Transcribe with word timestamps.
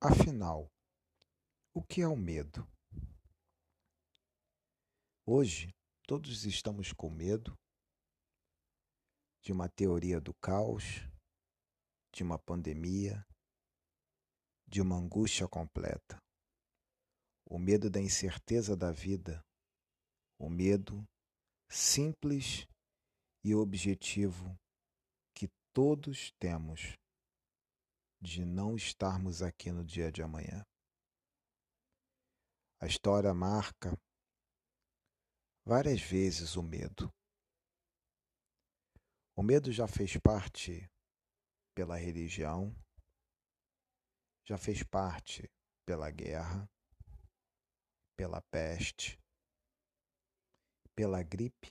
Afinal, 0.00 0.70
o 1.74 1.82
que 1.82 2.02
é 2.02 2.06
o 2.06 2.14
medo? 2.14 2.64
Hoje, 5.26 5.74
todos 6.06 6.44
estamos 6.44 6.92
com 6.92 7.10
medo 7.10 7.58
de 9.42 9.50
uma 9.50 9.68
teoria 9.68 10.20
do 10.20 10.32
caos, 10.34 10.84
de 12.14 12.22
uma 12.22 12.38
pandemia, 12.38 13.26
de 14.68 14.80
uma 14.80 14.94
angústia 14.94 15.48
completa. 15.48 16.16
O 17.44 17.58
medo 17.58 17.90
da 17.90 18.00
incerteza 18.00 18.76
da 18.76 18.92
vida, 18.92 19.44
o 20.38 20.48
medo 20.48 21.04
simples 21.68 22.68
e 23.42 23.52
objetivo 23.52 24.56
que 25.34 25.48
todos 25.74 26.30
temos 26.38 26.96
de 28.20 28.44
não 28.44 28.74
estarmos 28.74 29.42
aqui 29.42 29.70
no 29.70 29.84
dia 29.84 30.10
de 30.10 30.22
amanhã. 30.22 30.66
A 32.80 32.86
história 32.86 33.32
marca 33.32 33.96
várias 35.64 36.00
vezes 36.00 36.56
o 36.56 36.62
medo. 36.62 37.12
O 39.36 39.42
medo 39.42 39.70
já 39.70 39.86
fez 39.86 40.16
parte 40.16 40.90
pela 41.74 41.96
religião, 41.96 42.74
já 44.44 44.56
fez 44.56 44.82
parte 44.82 45.48
pela 45.84 46.10
guerra, 46.10 46.68
pela 48.16 48.42
peste, 48.50 49.16
pela 50.94 51.22
gripe, 51.22 51.70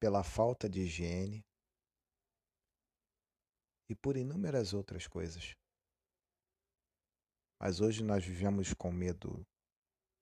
pela 0.00 0.24
falta 0.24 0.68
de 0.70 0.80
higiene, 0.80 1.44
e 3.92 3.94
por 3.94 4.16
inúmeras 4.16 4.72
outras 4.72 5.06
coisas. 5.06 5.54
Mas 7.60 7.78
hoje 7.78 8.02
nós 8.02 8.24
vivemos 8.24 8.72
com 8.72 8.90
medo 8.90 9.46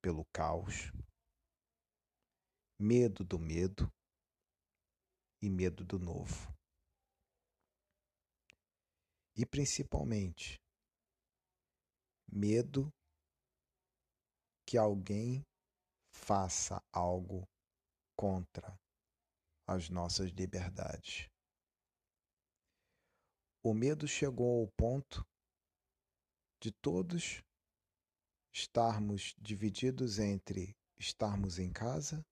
pelo 0.03 0.25
caos, 0.35 0.91
medo 2.77 3.25
do 3.25 3.39
medo 3.39 3.89
e 5.41 5.49
medo 5.49 5.85
do 5.85 6.01
novo. 6.01 6.53
E 9.37 9.47
principalmente, 9.47 10.61
medo 12.27 12.91
que 14.67 14.77
alguém 14.77 15.43
faça 16.13 16.83
algo 16.93 17.49
contra 18.17 18.77
as 19.65 19.89
nossas 19.89 20.31
liberdades. 20.31 21.29
O 23.63 23.75
medo 23.75 24.09
chegou 24.09 24.63
ao 24.63 24.69
ponto 24.69 25.23
de 26.63 26.73
todos 26.73 27.43
estarmos 28.51 29.35
divididos 29.39 30.19
entre 30.19 30.75
estarmos 30.99 31.59
em 31.59 31.71
casa 31.71 32.25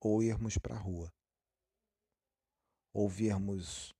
ou 0.00 0.22
irmos 0.22 0.56
para 0.56 0.76
a 0.76 0.78
rua. 0.78 1.12
Ouvirmos 2.92 3.92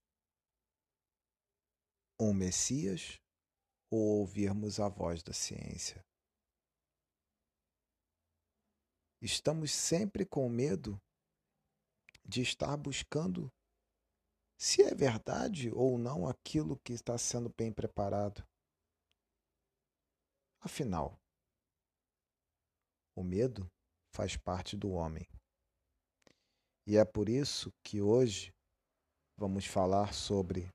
um 2.20 2.32
Messias 2.32 3.20
ou 3.90 4.20
ouvirmos 4.20 4.78
a 4.78 4.88
voz 4.88 5.24
da 5.24 5.32
ciência. 5.32 6.04
Estamos 9.20 9.72
sempre 9.72 10.24
com 10.24 10.48
medo 10.48 11.02
de 12.24 12.42
estar 12.42 12.76
buscando 12.76 13.52
se 14.56 14.82
é 14.82 14.94
verdade 14.94 15.70
ou 15.72 15.98
não 15.98 16.26
aquilo 16.26 16.78
que 16.78 16.92
está 16.92 17.18
sendo 17.18 17.52
bem 17.56 17.72
preparado. 17.72 18.44
Afinal, 20.60 21.18
o 23.14 23.22
medo 23.22 23.70
faz 24.12 24.36
parte 24.36 24.76
do 24.76 24.90
homem. 24.90 25.28
E 26.86 26.96
é 26.96 27.04
por 27.04 27.28
isso 27.28 27.72
que 27.82 28.00
hoje 28.00 28.54
vamos 29.36 29.66
falar 29.66 30.14
sobre 30.14 30.72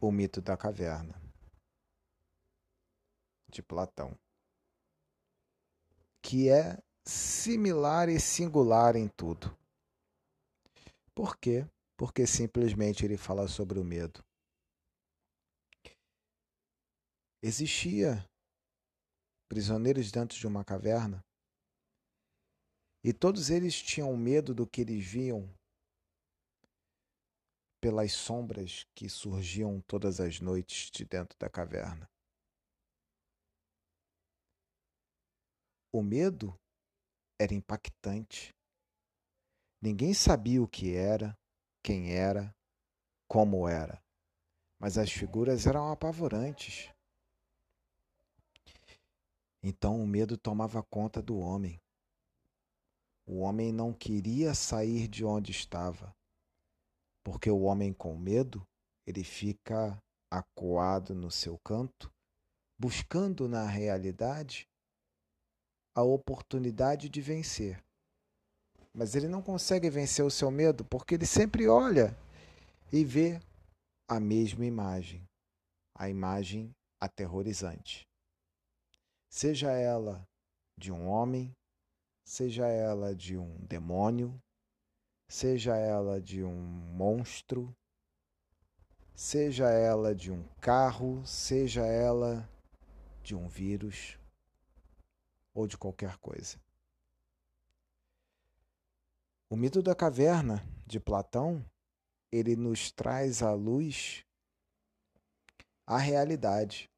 o 0.00 0.12
mito 0.12 0.40
da 0.40 0.56
caverna 0.56 1.20
de 3.48 3.62
Platão, 3.62 4.16
que 6.22 6.48
é 6.48 6.78
similar 7.04 8.08
e 8.08 8.20
singular 8.20 8.96
em 8.96 9.08
tudo. 9.08 9.56
Por 11.16 11.38
quê? 11.38 11.66
Porque 11.96 12.26
simplesmente 12.26 13.02
ele 13.02 13.16
fala 13.16 13.48
sobre 13.48 13.78
o 13.78 13.84
medo. 13.84 14.22
Existia 17.42 18.22
prisioneiros 19.48 20.12
dentro 20.12 20.36
de 20.36 20.46
uma 20.46 20.62
caverna 20.62 21.24
e 23.02 23.14
todos 23.14 23.48
eles 23.48 23.80
tinham 23.80 24.14
medo 24.14 24.54
do 24.54 24.66
que 24.66 24.82
eles 24.82 25.06
viam 25.06 25.48
pelas 27.80 28.12
sombras 28.12 28.84
que 28.94 29.08
surgiam 29.08 29.80
todas 29.86 30.20
as 30.20 30.40
noites 30.40 30.90
de 30.90 31.04
dentro 31.04 31.38
da 31.38 31.48
caverna. 31.48 32.06
O 35.94 36.02
medo 36.02 36.54
era 37.40 37.54
impactante. 37.54 38.55
Ninguém 39.80 40.14
sabia 40.14 40.62
o 40.62 40.68
que 40.68 40.94
era, 40.94 41.36
quem 41.82 42.12
era, 42.12 42.54
como 43.28 43.68
era, 43.68 44.02
mas 44.78 44.96
as 44.96 45.10
figuras 45.12 45.66
eram 45.66 45.92
apavorantes. 45.92 46.90
Então 49.62 50.02
o 50.02 50.06
medo 50.06 50.38
tomava 50.38 50.82
conta 50.82 51.20
do 51.20 51.38
homem. 51.38 51.80
O 53.26 53.40
homem 53.40 53.72
não 53.72 53.92
queria 53.92 54.54
sair 54.54 55.08
de 55.08 55.24
onde 55.24 55.50
estava, 55.50 56.16
porque 57.22 57.50
o 57.50 57.62
homem 57.62 57.92
com 57.92 58.16
medo, 58.16 58.66
ele 59.04 59.24
fica 59.24 60.00
acuado 60.30 61.14
no 61.14 61.30
seu 61.30 61.58
canto, 61.58 62.12
buscando 62.78 63.48
na 63.48 63.66
realidade 63.66 64.68
a 65.94 66.02
oportunidade 66.02 67.08
de 67.08 67.20
vencer 67.20 67.85
mas 68.96 69.14
ele 69.14 69.28
não 69.28 69.42
consegue 69.42 69.90
vencer 69.90 70.24
o 70.24 70.30
seu 70.30 70.50
medo 70.50 70.82
porque 70.82 71.16
ele 71.16 71.26
sempre 71.26 71.68
olha 71.68 72.16
e 72.90 73.04
vê 73.04 73.38
a 74.08 74.18
mesma 74.18 74.64
imagem, 74.64 75.22
a 75.94 76.08
imagem 76.08 76.74
aterrorizante. 76.98 78.08
Seja 79.28 79.70
ela 79.70 80.26
de 80.78 80.90
um 80.90 81.08
homem, 81.08 81.52
seja 82.24 82.68
ela 82.68 83.14
de 83.14 83.36
um 83.36 83.58
demônio, 83.66 84.34
seja 85.28 85.76
ela 85.76 86.18
de 86.18 86.42
um 86.42 86.56
monstro, 86.56 87.76
seja 89.14 89.68
ela 89.68 90.14
de 90.14 90.32
um 90.32 90.42
carro, 90.58 91.22
seja 91.26 91.84
ela 91.84 92.48
de 93.22 93.34
um 93.34 93.46
vírus 93.46 94.18
ou 95.52 95.66
de 95.66 95.76
qualquer 95.76 96.16
coisa. 96.16 96.58
O 99.48 99.56
mito 99.56 99.80
da 99.80 99.94
caverna 99.94 100.60
de 100.84 100.98
Platão, 100.98 101.64
ele 102.32 102.56
nos 102.56 102.90
traz 102.90 103.44
à 103.44 103.52
luz 103.52 104.24
a 105.86 105.98
realidade 105.98 106.90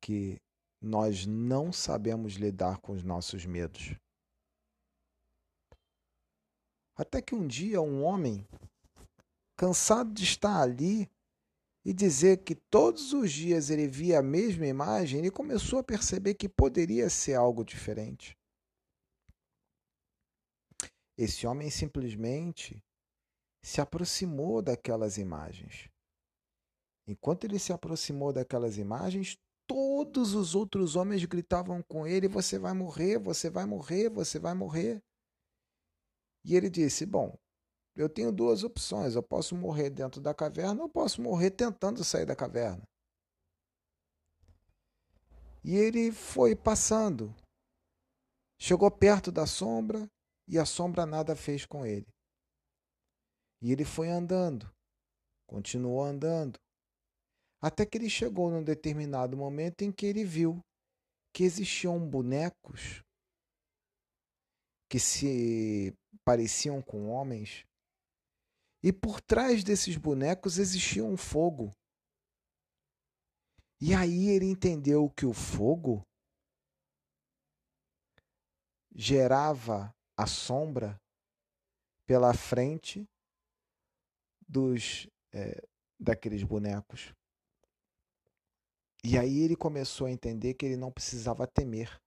que 0.00 0.40
nós 0.80 1.26
não 1.26 1.70
sabemos 1.70 2.32
lidar 2.32 2.78
com 2.78 2.92
os 2.92 3.04
nossos 3.04 3.44
medos. 3.44 3.94
Até 6.96 7.20
que 7.20 7.34
um 7.34 7.46
dia 7.46 7.82
um 7.82 8.02
homem, 8.02 8.48
cansado 9.54 10.14
de 10.14 10.24
estar 10.24 10.62
ali 10.62 11.10
e 11.84 11.92
dizer 11.92 12.38
que 12.38 12.54
todos 12.54 13.12
os 13.12 13.30
dias 13.30 13.68
ele 13.68 13.86
via 13.86 14.20
a 14.20 14.22
mesma 14.22 14.66
imagem, 14.66 15.18
ele 15.18 15.30
começou 15.30 15.78
a 15.78 15.84
perceber 15.84 16.36
que 16.36 16.48
poderia 16.48 17.10
ser 17.10 17.34
algo 17.34 17.62
diferente. 17.62 18.39
Esse 21.20 21.46
homem 21.46 21.68
simplesmente 21.68 22.82
se 23.62 23.78
aproximou 23.78 24.62
daquelas 24.62 25.18
imagens. 25.18 25.90
Enquanto 27.06 27.44
ele 27.44 27.58
se 27.58 27.74
aproximou 27.74 28.32
daquelas 28.32 28.78
imagens, 28.78 29.36
todos 29.66 30.32
os 30.32 30.54
outros 30.54 30.96
homens 30.96 31.22
gritavam 31.26 31.82
com 31.82 32.06
ele: 32.06 32.26
Você 32.26 32.58
vai 32.58 32.72
morrer, 32.72 33.18
você 33.18 33.50
vai 33.50 33.66
morrer, 33.66 34.08
você 34.08 34.38
vai 34.38 34.54
morrer. 34.54 35.02
E 36.42 36.56
ele 36.56 36.70
disse: 36.70 37.04
Bom, 37.04 37.36
eu 37.94 38.08
tenho 38.08 38.32
duas 38.32 38.64
opções. 38.64 39.14
Eu 39.14 39.22
posso 39.22 39.54
morrer 39.54 39.90
dentro 39.90 40.22
da 40.22 40.32
caverna 40.32 40.80
ou 40.80 40.88
posso 40.88 41.20
morrer 41.20 41.50
tentando 41.50 42.02
sair 42.02 42.24
da 42.24 42.34
caverna. 42.34 42.82
E 45.62 45.76
ele 45.76 46.12
foi 46.12 46.56
passando. 46.56 47.34
Chegou 48.58 48.90
perto 48.90 49.30
da 49.30 49.46
sombra, 49.46 50.08
e 50.50 50.58
a 50.58 50.66
sombra 50.66 51.06
nada 51.06 51.36
fez 51.36 51.64
com 51.64 51.86
ele. 51.86 52.08
E 53.62 53.70
ele 53.70 53.84
foi 53.84 54.08
andando, 54.08 54.68
continuou 55.46 56.02
andando, 56.02 56.58
Até 57.62 57.84
que 57.84 57.98
ele 57.98 58.08
chegou 58.08 58.50
num 58.50 58.64
determinado 58.64 59.36
momento 59.36 59.82
em 59.82 59.92
que 59.92 60.06
ele 60.06 60.24
viu 60.24 60.60
que 61.32 61.44
existiam 61.44 62.00
bonecos 62.08 63.04
que 64.88 64.98
se 64.98 65.94
pareciam 66.24 66.82
com 66.82 67.10
homens, 67.10 67.64
e 68.82 68.92
por 68.92 69.20
trás 69.20 69.62
desses 69.62 69.96
bonecos 69.96 70.58
existia 70.58 71.04
um 71.04 71.16
fogo. 71.16 71.72
E 73.80 73.94
aí 73.94 74.30
ele 74.30 74.46
entendeu 74.46 75.08
que 75.10 75.24
o 75.24 75.32
fogo 75.32 76.02
gerava 78.92 79.94
a 80.20 80.26
sombra 80.26 81.00
pela 82.06 82.34
frente 82.34 83.08
dos 84.46 85.08
é, 85.32 85.66
daqueles 85.98 86.42
bonecos. 86.42 87.14
E 89.02 89.16
aí 89.16 89.40
ele 89.40 89.56
começou 89.56 90.06
a 90.06 90.10
entender 90.10 90.54
que 90.54 90.66
ele 90.66 90.76
não 90.76 90.92
precisava 90.92 91.46
temer. 91.46 92.00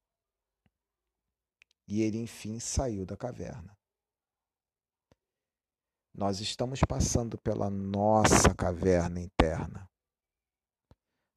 E 1.87 2.01
ele 2.01 2.19
enfim 2.19 2.59
saiu 2.59 3.05
da 3.05 3.17
caverna. 3.17 3.75
Nós 6.13 6.39
estamos 6.39 6.81
passando 6.81 7.37
pela 7.39 7.69
nossa 7.69 8.53
caverna 8.53 9.19
interna. 9.19 9.89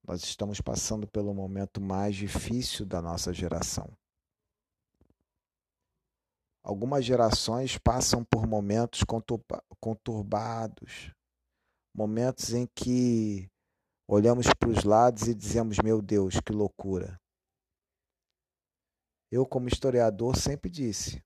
Nós 0.06 0.22
estamos 0.22 0.60
passando 0.60 1.08
pelo 1.08 1.32
momento 1.32 1.80
mais 1.80 2.14
difícil 2.14 2.84
da 2.84 3.00
nossa 3.00 3.32
geração. 3.32 3.96
Algumas 6.66 7.04
gerações 7.04 7.78
passam 7.78 8.24
por 8.24 8.44
momentos 8.44 9.04
conturbados, 9.80 11.12
momentos 11.94 12.52
em 12.52 12.66
que 12.66 13.48
olhamos 14.08 14.46
para 14.58 14.70
os 14.70 14.82
lados 14.82 15.28
e 15.28 15.34
dizemos: 15.34 15.78
Meu 15.78 16.02
Deus, 16.02 16.40
que 16.44 16.52
loucura. 16.52 17.20
Eu, 19.30 19.46
como 19.46 19.68
historiador, 19.68 20.36
sempre 20.36 20.68
disse: 20.68 21.22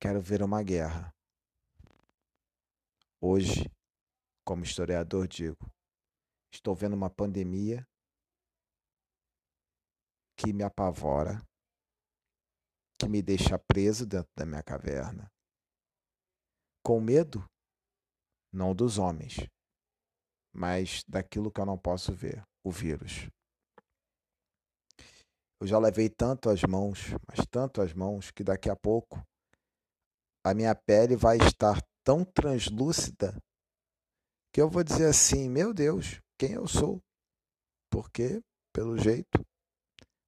Quero 0.00 0.22
ver 0.22 0.42
uma 0.42 0.62
guerra. 0.62 1.14
Hoje, 3.20 3.70
como 4.42 4.64
historiador, 4.64 5.28
digo: 5.28 5.70
Estou 6.50 6.74
vendo 6.74 6.94
uma 6.94 7.10
pandemia 7.10 7.86
que 10.34 10.50
me 10.50 10.64
apavora, 10.64 11.46
que 13.04 13.10
me 13.10 13.20
deixa 13.20 13.58
preso 13.58 14.06
dentro 14.06 14.30
da 14.34 14.46
minha 14.46 14.62
caverna. 14.62 15.30
Com 16.82 17.00
medo, 17.00 17.44
não 18.50 18.74
dos 18.74 18.98
homens, 18.98 19.46
mas 20.54 21.04
daquilo 21.06 21.52
que 21.52 21.60
eu 21.60 21.66
não 21.66 21.76
posso 21.76 22.14
ver 22.14 22.42
o 22.64 22.70
vírus. 22.70 23.28
Eu 25.60 25.66
já 25.66 25.78
levei 25.78 26.08
tanto 26.08 26.48
as 26.48 26.62
mãos, 26.62 27.10
mas 27.28 27.46
tanto 27.50 27.82
as 27.82 27.92
mãos, 27.92 28.30
que 28.30 28.42
daqui 28.42 28.70
a 28.70 28.76
pouco 28.76 29.22
a 30.42 30.54
minha 30.54 30.74
pele 30.74 31.14
vai 31.14 31.36
estar 31.36 31.78
tão 32.02 32.24
translúcida 32.24 33.36
que 34.52 34.62
eu 34.62 34.70
vou 34.70 34.82
dizer 34.82 35.08
assim: 35.10 35.50
meu 35.50 35.74
Deus, 35.74 36.20
quem 36.38 36.52
eu 36.52 36.66
sou? 36.66 37.02
Porque, 37.90 38.42
pelo 38.72 38.96
jeito, 38.96 39.44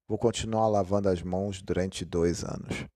vou 0.07 0.17
continuar 0.17 0.67
lavando 0.67 1.09
as 1.09 1.21
mãos 1.21 1.61
durante 1.61 2.05
dois 2.05 2.43
anos. 2.43 2.87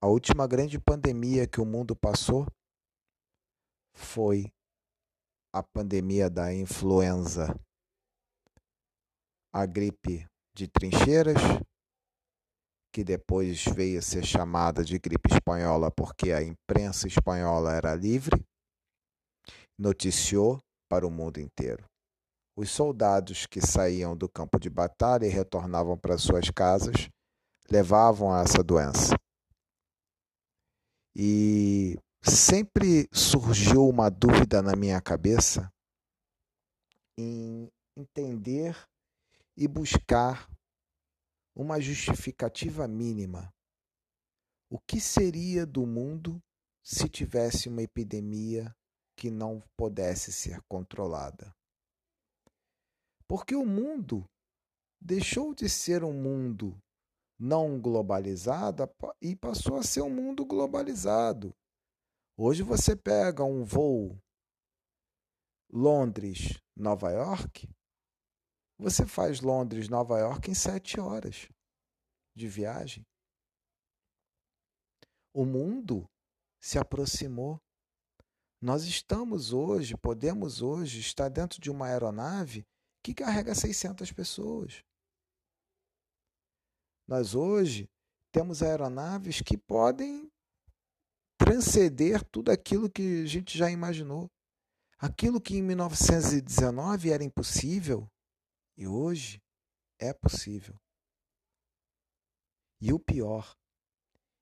A 0.00 0.06
última 0.06 0.46
grande 0.46 0.78
pandemia 0.78 1.46
que 1.46 1.60
o 1.60 1.64
mundo 1.64 1.96
passou 1.96 2.46
foi 3.94 4.52
a 5.52 5.62
pandemia 5.62 6.28
da 6.28 6.52
influenza, 6.52 7.58
a 9.52 9.64
gripe 9.64 10.28
de 10.54 10.68
trincheiras, 10.68 11.38
que 12.92 13.02
depois 13.02 13.64
veio 13.64 13.98
a 13.98 14.02
ser 14.02 14.24
chamada 14.24 14.84
de 14.84 14.98
gripe 14.98 15.32
espanhola 15.32 15.90
porque 15.90 16.32
a 16.32 16.42
imprensa 16.42 17.06
espanhola 17.06 17.72
era 17.72 17.94
livre, 17.94 18.44
noticiou 19.78 20.58
para 20.88 21.06
o 21.06 21.10
mundo 21.10 21.40
inteiro. 21.40 21.84
Os 22.58 22.70
soldados 22.70 23.44
que 23.44 23.60
saíam 23.60 24.16
do 24.16 24.30
campo 24.30 24.58
de 24.58 24.70
batalha 24.70 25.26
e 25.26 25.28
retornavam 25.28 25.98
para 25.98 26.16
suas 26.16 26.48
casas 26.50 27.10
levavam 27.70 28.34
essa 28.34 28.62
doença. 28.62 29.14
E 31.14 31.98
sempre 32.22 33.08
surgiu 33.12 33.86
uma 33.86 34.08
dúvida 34.08 34.62
na 34.62 34.74
minha 34.74 35.00
cabeça 35.02 35.70
em 37.18 37.70
entender 37.96 38.74
e 39.56 39.68
buscar 39.68 40.50
uma 41.54 41.80
justificativa 41.80 42.86
mínima. 42.86 43.52
O 44.70 44.78
que 44.78 45.00
seria 45.00 45.64
do 45.64 45.86
mundo 45.86 46.42
se 46.82 47.08
tivesse 47.08 47.68
uma 47.68 47.82
epidemia 47.82 48.74
que 49.16 49.30
não 49.30 49.62
pudesse 49.76 50.32
ser 50.32 50.60
controlada? 50.68 51.55
Porque 53.28 53.54
o 53.54 53.64
mundo 53.64 54.24
deixou 55.00 55.54
de 55.54 55.68
ser 55.68 56.04
um 56.04 56.12
mundo 56.12 56.80
não 57.38 57.80
globalizado 57.80 58.88
e 59.20 59.36
passou 59.36 59.76
a 59.76 59.82
ser 59.82 60.02
um 60.02 60.10
mundo 60.10 60.44
globalizado. 60.44 61.54
Hoje 62.36 62.62
você 62.62 62.94
pega 62.96 63.44
um 63.44 63.64
voo 63.64 64.18
Londres-Nova 65.70 67.10
York, 67.10 67.68
você 68.78 69.06
faz 69.06 69.40
Londres-Nova 69.40 70.18
York 70.18 70.50
em 70.50 70.54
sete 70.54 71.00
horas 71.00 71.48
de 72.34 72.46
viagem. 72.46 73.04
O 75.34 75.44
mundo 75.44 76.08
se 76.62 76.78
aproximou. 76.78 77.60
Nós 78.62 78.84
estamos 78.84 79.52
hoje, 79.52 79.96
podemos 79.96 80.62
hoje 80.62 81.00
estar 81.00 81.28
dentro 81.28 81.60
de 81.60 81.70
uma 81.70 81.86
aeronave 81.86 82.66
que 83.06 83.14
carrega 83.14 83.54
600 83.54 84.10
pessoas. 84.10 84.82
Nós 87.06 87.36
hoje 87.36 87.88
temos 88.32 88.64
aeronaves 88.64 89.40
que 89.40 89.56
podem 89.56 90.28
transcender 91.38 92.24
tudo 92.24 92.50
aquilo 92.50 92.90
que 92.90 93.22
a 93.22 93.26
gente 93.26 93.56
já 93.56 93.70
imaginou. 93.70 94.28
Aquilo 94.98 95.40
que 95.40 95.54
em 95.54 95.62
1919 95.62 97.12
era 97.12 97.22
impossível, 97.22 98.10
e 98.76 98.88
hoje 98.88 99.40
é 100.00 100.12
possível. 100.12 100.74
E 102.80 102.92
o 102.92 102.98
pior, 102.98 103.56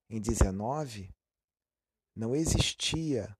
em 0.08 0.22
19 0.22 1.14
não 2.16 2.34
existia 2.34 3.36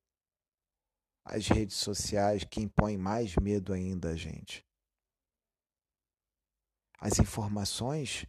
as 1.25 1.49
redes 1.49 1.76
sociais 1.76 2.45
que 2.45 2.61
impõem 2.61 2.99
mais 2.99 3.35
medo 3.37 3.73
ainda 3.73 4.11
a 4.11 4.16
gente. 4.16 4.62
As 7.04 7.18
informações 7.18 8.25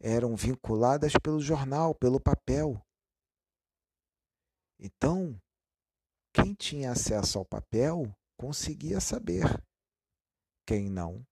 eram 0.00 0.34
vinculadas 0.34 1.12
pelo 1.22 1.40
jornal, 1.40 1.94
pelo 1.94 2.20
papel. 2.20 2.84
Então, 4.76 5.40
quem 6.34 6.52
tinha 6.52 6.90
acesso 6.90 7.38
ao 7.38 7.44
papel 7.44 8.12
conseguia 8.36 9.00
saber. 9.00 9.44
Quem 10.66 10.90
não, 10.90 11.24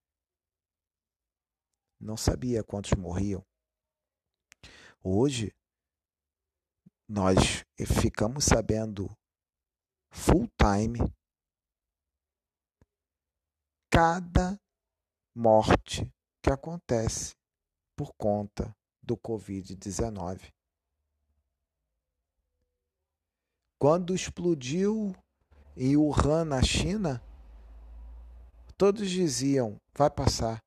não 2.01 2.17
sabia 2.17 2.63
quantos 2.63 2.93
morriam. 2.93 3.45
Hoje, 5.03 5.53
nós 7.09 7.65
ficamos 8.01 8.45
sabendo 8.45 9.09
full 10.13 10.49
time 10.57 11.01
cada 13.91 14.57
morte 15.35 16.16
que 16.47 16.53
acontece 16.53 17.35
por 17.97 18.15
conta 18.15 18.73
do 19.03 19.17
Covid-19. 19.17 20.53
Quando 23.81 24.15
explodiu 24.15 25.13
em 25.77 25.97
Wuhan, 25.97 26.45
na 26.45 26.63
China, 26.63 27.21
todos 28.79 29.11
diziam: 29.11 29.77
vai 29.93 30.09
passar. 30.09 30.63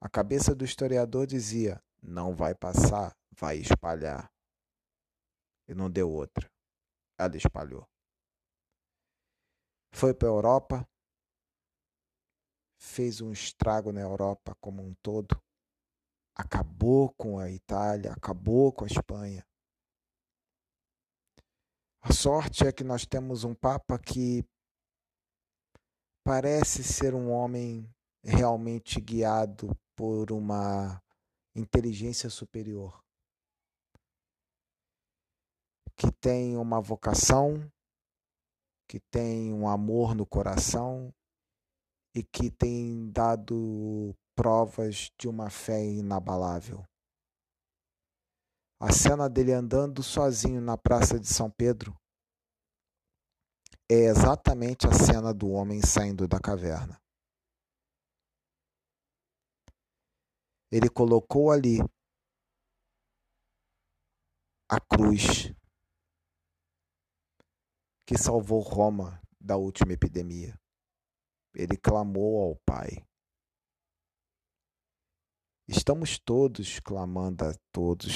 A 0.00 0.08
cabeça 0.08 0.54
do 0.54 0.64
historiador 0.64 1.26
dizia: 1.26 1.78
não 2.02 2.34
vai 2.34 2.54
passar, 2.54 3.14
vai 3.32 3.58
espalhar. 3.58 4.32
E 5.68 5.74
não 5.74 5.90
deu 5.90 6.10
outra. 6.10 6.50
Ela 7.18 7.36
espalhou. 7.36 7.86
Foi 9.92 10.14
para 10.14 10.26
a 10.26 10.32
Europa, 10.32 10.88
fez 12.78 13.20
um 13.20 13.32
estrago 13.32 13.92
na 13.92 14.00
Europa 14.00 14.56
como 14.60 14.82
um 14.82 14.94
todo, 15.02 15.40
acabou 16.34 17.12
com 17.14 17.38
a 17.38 17.50
Itália, 17.50 18.12
acabou 18.12 18.72
com 18.72 18.84
a 18.84 18.86
Espanha. 18.86 19.44
A 22.00 22.12
sorte 22.12 22.64
é 22.64 22.72
que 22.72 22.84
nós 22.84 23.04
temos 23.04 23.42
um 23.42 23.54
Papa 23.54 23.98
que 23.98 24.44
parece 26.24 26.84
ser 26.84 27.14
um 27.14 27.30
homem 27.30 27.92
realmente 28.22 29.00
guiado 29.00 29.76
por 29.96 30.30
uma 30.30 31.02
inteligência 31.56 32.30
superior, 32.30 33.02
que 35.96 36.12
tem 36.12 36.56
uma 36.56 36.80
vocação, 36.80 37.70
que 38.86 39.00
tem 39.00 39.52
um 39.52 39.68
amor 39.68 40.14
no 40.14 40.24
coração 40.24 41.12
e 42.18 42.24
que 42.24 42.50
tem 42.50 43.12
dado 43.12 44.12
provas 44.34 45.12
de 45.16 45.28
uma 45.28 45.48
fé 45.50 45.84
inabalável. 45.84 46.84
A 48.80 48.92
cena 48.92 49.30
dele 49.30 49.52
andando 49.52 50.02
sozinho 50.02 50.60
na 50.60 50.76
Praça 50.76 51.18
de 51.18 51.28
São 51.28 51.48
Pedro 51.48 51.96
é 53.88 54.06
exatamente 54.10 54.88
a 54.88 54.92
cena 54.92 55.32
do 55.32 55.48
homem 55.48 55.80
saindo 55.80 56.26
da 56.26 56.40
caverna. 56.40 57.00
Ele 60.72 60.90
colocou 60.90 61.52
ali 61.52 61.78
a 64.68 64.80
cruz 64.80 65.54
que 68.04 68.18
salvou 68.18 68.60
Roma 68.60 69.22
da 69.40 69.56
última 69.56 69.92
epidemia. 69.92 70.57
Ele 71.54 71.76
clamou 71.76 72.42
ao 72.42 72.56
Pai. 72.56 73.04
Estamos 75.66 76.18
todos 76.18 76.80
clamando 76.80 77.44
a 77.44 77.54
todos 77.72 78.14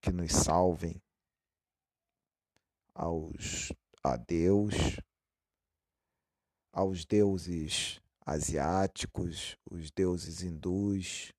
que 0.00 0.12
nos 0.12 0.32
salvem, 0.32 1.02
aos 2.94 3.72
a 4.02 4.16
Deus, 4.16 4.74
aos 6.72 7.04
deuses 7.04 8.00
asiáticos, 8.24 9.56
os 9.68 9.90
deuses 9.90 10.42
hindus, 10.42 11.32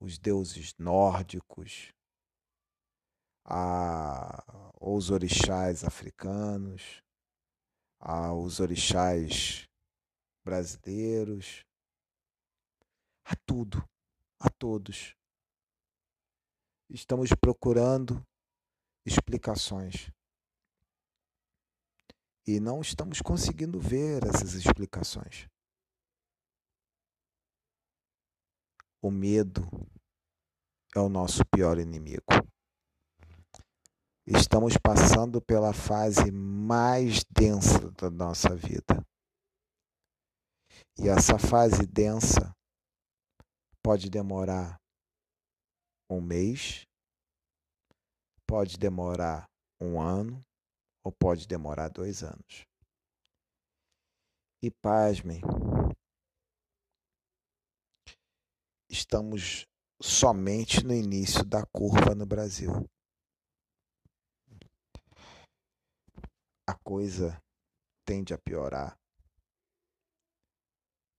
os 0.00 0.18
deuses 0.18 0.74
nórdicos, 0.78 1.92
a, 3.44 4.44
aos 4.80 5.10
orixás 5.10 5.82
africanos, 5.84 7.02
aos 7.98 8.60
orixás 8.60 9.65
brasileiros, 10.46 11.64
a 13.24 13.34
tudo, 13.44 13.84
a 14.38 14.48
todos 14.48 15.16
estamos 16.90 17.30
procurando 17.40 18.24
explicações. 19.04 20.10
E 22.46 22.60
não 22.60 22.80
estamos 22.80 23.20
conseguindo 23.20 23.80
ver 23.80 24.24
essas 24.24 24.54
explicações. 24.54 25.48
O 29.02 29.10
medo 29.10 29.62
é 30.94 31.00
o 31.00 31.08
nosso 31.08 31.44
pior 31.46 31.78
inimigo. 31.78 32.24
Estamos 34.24 34.76
passando 34.76 35.40
pela 35.40 35.72
fase 35.72 36.30
mais 36.30 37.24
densa 37.24 37.90
da 37.92 38.10
nossa 38.10 38.54
vida. 38.54 39.04
E 40.98 41.08
essa 41.08 41.38
fase 41.38 41.86
densa 41.86 42.56
pode 43.82 44.08
demorar 44.08 44.80
um 46.10 46.22
mês, 46.22 46.86
pode 48.46 48.78
demorar 48.78 49.46
um 49.78 50.00
ano 50.00 50.42
ou 51.04 51.12
pode 51.12 51.46
demorar 51.46 51.90
dois 51.90 52.22
anos. 52.22 52.66
E 54.62 54.70
pasmem, 54.70 55.42
estamos 58.88 59.66
somente 60.02 60.82
no 60.82 60.94
início 60.94 61.44
da 61.44 61.64
curva 61.66 62.14
no 62.14 62.24
Brasil. 62.24 62.72
A 66.66 66.74
coisa 66.74 67.38
tende 68.06 68.32
a 68.32 68.38
piorar 68.38 68.98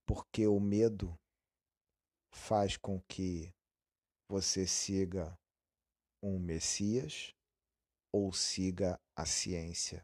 porque 0.08 0.46
o 0.46 0.58
medo 0.58 1.14
faz 2.32 2.78
com 2.78 2.98
que 3.02 3.52
você 4.26 4.66
siga 4.66 5.38
um 6.22 6.38
Messias 6.38 7.34
ou 8.10 8.32
siga 8.32 8.98
a 9.14 9.26
ciência. 9.26 10.02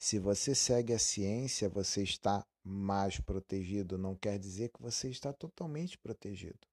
Se 0.00 0.18
você 0.18 0.52
segue 0.52 0.92
a 0.92 0.98
ciência, 0.98 1.68
você 1.68 2.02
está 2.02 2.44
mais 2.66 3.20
protegido. 3.20 3.96
Não 3.96 4.16
quer 4.16 4.36
dizer 4.36 4.70
que 4.70 4.82
você 4.82 5.08
está 5.08 5.32
totalmente 5.32 5.96
protegido. 5.96 6.66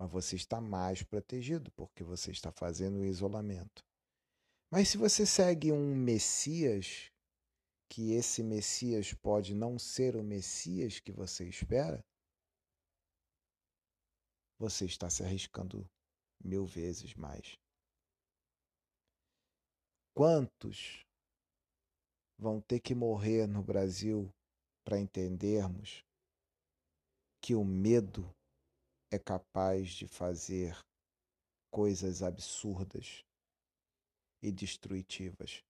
Mas 0.00 0.10
você 0.10 0.34
está 0.34 0.60
mais 0.60 1.04
protegido 1.04 1.70
porque 1.76 2.02
você 2.02 2.32
está 2.32 2.50
fazendo 2.50 2.98
o 2.98 3.04
isolamento. 3.04 3.84
Mas 4.68 4.88
se 4.88 4.98
você 4.98 5.24
segue 5.24 5.70
um 5.70 5.94
Messias, 5.94 7.09
que 7.90 8.12
esse 8.12 8.40
Messias 8.40 9.12
pode 9.12 9.52
não 9.52 9.76
ser 9.76 10.14
o 10.14 10.22
Messias 10.22 11.00
que 11.00 11.10
você 11.10 11.48
espera, 11.48 12.04
você 14.56 14.84
está 14.84 15.10
se 15.10 15.24
arriscando 15.24 15.84
mil 16.42 16.64
vezes 16.64 17.14
mais. 17.14 17.58
Quantos 20.14 21.04
vão 22.38 22.60
ter 22.60 22.78
que 22.78 22.94
morrer 22.94 23.48
no 23.48 23.62
Brasil 23.62 24.32
para 24.84 25.00
entendermos 25.00 26.04
que 27.42 27.56
o 27.56 27.64
medo 27.64 28.32
é 29.10 29.18
capaz 29.18 29.90
de 29.90 30.06
fazer 30.06 30.78
coisas 31.72 32.22
absurdas 32.22 33.24
e 34.40 34.52
destrutivas? 34.52 35.64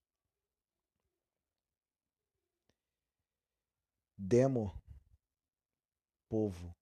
Demo, 4.22 4.70
povo, 6.28 6.76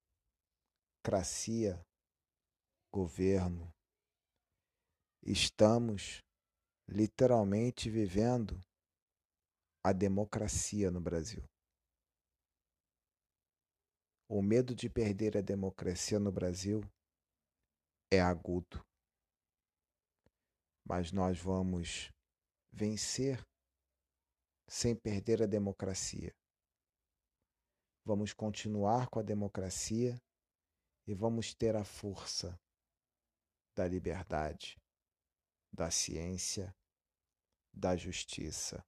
cracia, 1.05 1.81
governo. 2.93 3.73
Estamos 5.23 6.21
literalmente 6.89 7.89
vivendo 7.91 8.61
a 9.85 9.93
democracia 9.93 10.91
no 10.91 11.01
Brasil. 11.01 11.45
O 14.29 14.43
medo 14.43 14.75
de 14.75 14.91
perder 14.91 15.39
a 15.39 15.41
democracia 15.41 16.19
no 16.19 16.33
Brasil 16.33 16.81
é 18.11 18.21
agudo. 18.21 18.85
Mas 20.85 21.13
nós 21.13 21.41
vamos 21.41 22.11
vencer 22.73 23.41
sem 24.69 24.97
perder 24.97 25.41
a 25.41 25.47
democracia. 25.47 26.35
Vamos 28.09 28.33
continuar 28.33 29.11
com 29.11 29.19
a 29.19 29.23
democracia 29.23 30.19
e 31.07 31.13
vamos 31.13 31.53
ter 31.53 31.77
a 31.77 31.85
força 31.85 32.59
da 33.77 33.87
liberdade, 33.87 34.81
da 35.71 35.91
ciência, 35.91 36.75
da 37.71 37.95
justiça. 37.99 38.83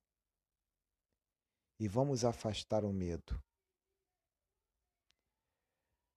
E 1.79 1.87
vamos 1.87 2.25
afastar 2.25 2.83
o 2.83 2.95
medo. 2.95 3.39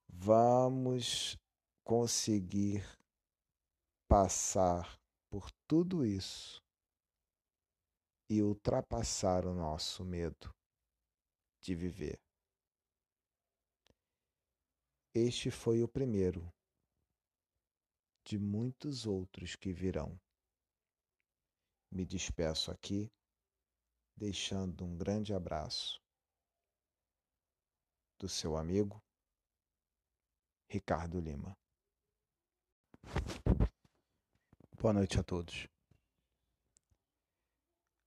Vamos 0.07 1.37
conseguir 1.83 2.85
passar 4.07 4.97
por 5.29 5.51
tudo 5.67 6.05
isso 6.05 6.63
e 8.29 8.41
ultrapassar 8.41 9.45
o 9.45 9.53
nosso 9.53 10.05
medo 10.05 10.55
de 11.59 11.75
viver. 11.75 12.22
Este 15.15 15.51
foi 15.51 15.83
o 15.83 15.87
primeiro 15.87 16.51
de 18.25 18.39
muitos 18.39 19.05
outros 19.05 19.55
que 19.55 19.71
virão. 19.71 20.19
Me 21.91 22.03
despeço 22.03 22.71
aqui, 22.71 23.11
deixando 24.17 24.83
um 24.83 24.97
grande 24.97 25.31
abraço 25.31 26.01
do 28.17 28.27
seu 28.27 28.57
amigo 28.57 28.99
Ricardo 30.67 31.19
Lima. 31.19 31.55
Boa 34.81 34.93
noite 34.93 35.19
a 35.19 35.23
todos. 35.23 35.67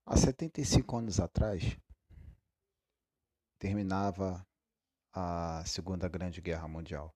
Há 0.04 0.16
75 0.16 0.96
anos 0.96 1.20
atrás, 1.20 1.62
terminava 3.60 4.44
a 5.18 5.64
Segunda 5.64 6.10
Grande 6.10 6.42
Guerra 6.42 6.68
Mundial. 6.68 7.10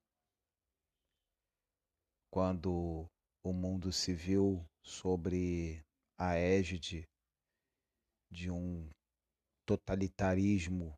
Quando 2.32 3.06
o 3.44 3.52
mundo 3.52 3.92
se 3.92 4.14
viu 4.14 4.64
sobre 4.82 5.84
a 6.16 6.34
égide 6.34 7.06
de 8.32 8.50
um 8.50 8.88
totalitarismo 9.66 10.94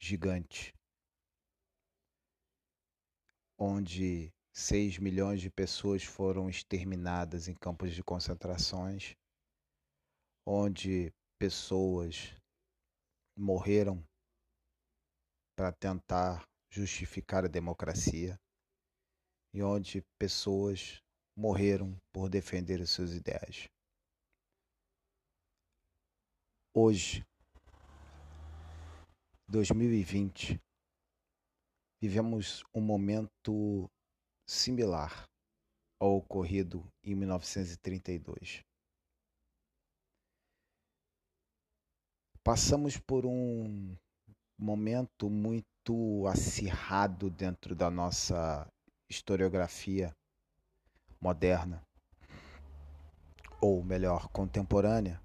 gigante, 0.00 0.72
onde 3.58 4.32
6 4.54 4.98
milhões 4.98 5.40
de 5.40 5.50
pessoas 5.50 6.04
foram 6.04 6.48
exterminadas 6.48 7.48
em 7.48 7.54
campos 7.54 7.92
de 7.92 8.04
concentrações, 8.04 9.16
onde 10.46 11.12
pessoas 11.36 12.32
morreram 13.36 14.06
para 15.56 15.72
tentar 15.72 16.44
justificar 16.70 17.44
a 17.44 17.48
democracia 17.48 18.38
e 19.54 19.62
onde 19.62 20.02
pessoas 20.18 21.02
morreram 21.36 21.96
por 22.12 22.28
defender 22.28 22.80
os 22.80 22.90
seus 22.90 23.12
ideais. 23.12 23.68
Hoje, 26.74 27.22
2020, 29.48 30.58
vivemos 32.00 32.64
um 32.74 32.80
momento 32.80 33.90
similar 34.48 35.28
ao 36.00 36.16
ocorrido 36.16 36.88
em 37.04 37.14
1932. 37.14 38.64
Passamos 42.42 42.96
por 42.96 43.26
um 43.26 43.94
momento 44.62 45.28
muito 45.28 46.24
acirrado 46.28 47.28
dentro 47.28 47.74
da 47.74 47.90
nossa 47.90 48.64
historiografia 49.10 50.14
moderna, 51.20 51.82
ou 53.60 53.82
melhor, 53.82 54.28
contemporânea, 54.28 55.20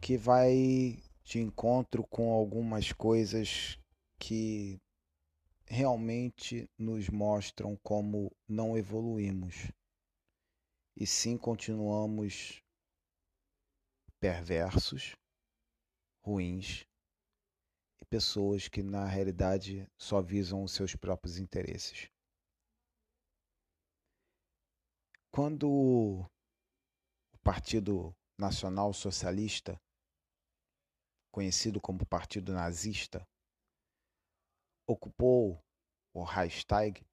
que 0.00 0.16
vai 0.16 1.02
de 1.24 1.40
encontro 1.40 2.06
com 2.06 2.32
algumas 2.32 2.92
coisas 2.92 3.76
que 4.18 4.78
realmente 5.66 6.68
nos 6.78 7.08
mostram 7.08 7.76
como 7.82 8.30
não 8.48 8.78
evoluímos 8.78 9.72
e 10.96 11.06
sim 11.06 11.36
continuamos 11.36 12.62
perversos, 14.20 15.16
ruins 16.22 16.86
e 18.00 18.04
pessoas 18.06 18.68
que 18.68 18.82
na 18.82 19.06
realidade 19.06 19.86
só 19.98 20.20
visam 20.20 20.62
os 20.62 20.72
seus 20.72 20.96
próprios 20.96 21.38
interesses. 21.38 22.10
Quando 25.30 25.68
o 25.70 27.38
Partido 27.42 28.14
Nacional 28.38 28.92
Socialista, 28.92 29.80
conhecido 31.30 31.80
como 31.80 32.06
Partido 32.06 32.52
Nazista, 32.52 33.24
ocupou 34.88 35.62
o 36.12 36.24
Reichstag, 36.24 37.06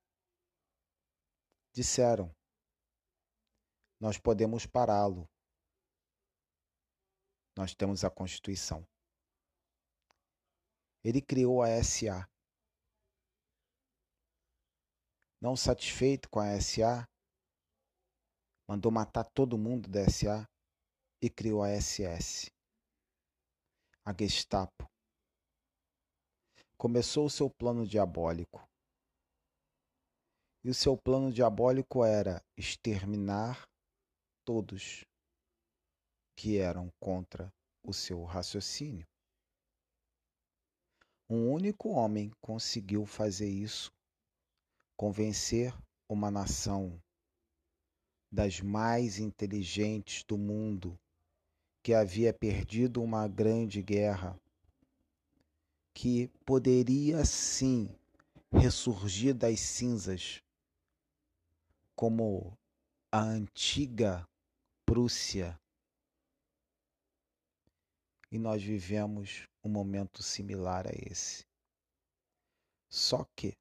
disseram: 1.74 2.34
Nós 4.00 4.18
podemos 4.18 4.66
pará-lo. 4.66 5.30
Nós 7.56 7.76
temos 7.76 8.04
a 8.04 8.10
Constituição. 8.10 8.88
Ele 11.08 11.22
criou 11.22 11.64
a 11.64 11.70
SA. 11.82 12.30
Não 15.42 15.56
satisfeito 15.56 16.30
com 16.30 16.38
a 16.38 16.60
SA, 16.60 17.08
mandou 18.68 18.92
matar 18.92 19.24
todo 19.24 19.58
mundo 19.58 19.88
da 19.88 20.02
SA 20.10 20.46
e 21.22 21.30
criou 21.30 21.64
a 21.64 21.70
SS, 21.70 22.52
a 24.04 24.12
Gestapo. 24.12 24.86
Começou 26.78 27.28
o 27.28 27.30
seu 27.30 27.50
plano 27.50 27.88
diabólico. 27.88 28.68
E 30.62 30.70
o 30.70 30.74
seu 30.74 30.98
plano 30.98 31.32
diabólico 31.32 32.04
era 32.04 32.44
exterminar 32.58 33.66
todos 34.44 35.06
que 36.36 36.58
eram 36.58 36.92
contra 37.00 37.50
o 37.82 37.94
seu 37.94 38.26
raciocínio. 38.26 39.08
Um 41.30 41.52
único 41.52 41.90
homem 41.90 42.32
conseguiu 42.40 43.06
fazer 43.06 43.50
isso, 43.50 43.92
convencer 44.96 45.74
uma 46.08 46.32
nação 46.32 47.02
das 48.32 48.62
mais 48.62 49.20
inteligentes 49.20 50.24
do 50.24 50.38
mundo 50.38 50.98
que 51.84 51.94
havia 51.94 52.34
perdido 52.34 53.02
uma 53.02 53.28
grande 53.28 53.82
guerra, 53.82 54.40
que 55.94 56.30
poderia 56.46 57.26
sim 57.26 57.90
ressurgir 58.52 59.34
das 59.34 59.60
cinzas 59.60 60.42
como 61.94 62.58
a 63.12 63.20
antiga 63.20 64.26
Prússia. 64.86 65.60
E 68.30 68.38
nós 68.38 68.62
vivemos 68.62 69.48
um 69.64 69.70
momento 69.70 70.22
similar 70.22 70.86
a 70.86 70.92
esse. 70.94 71.46
Só 72.90 73.24
que, 73.36 73.54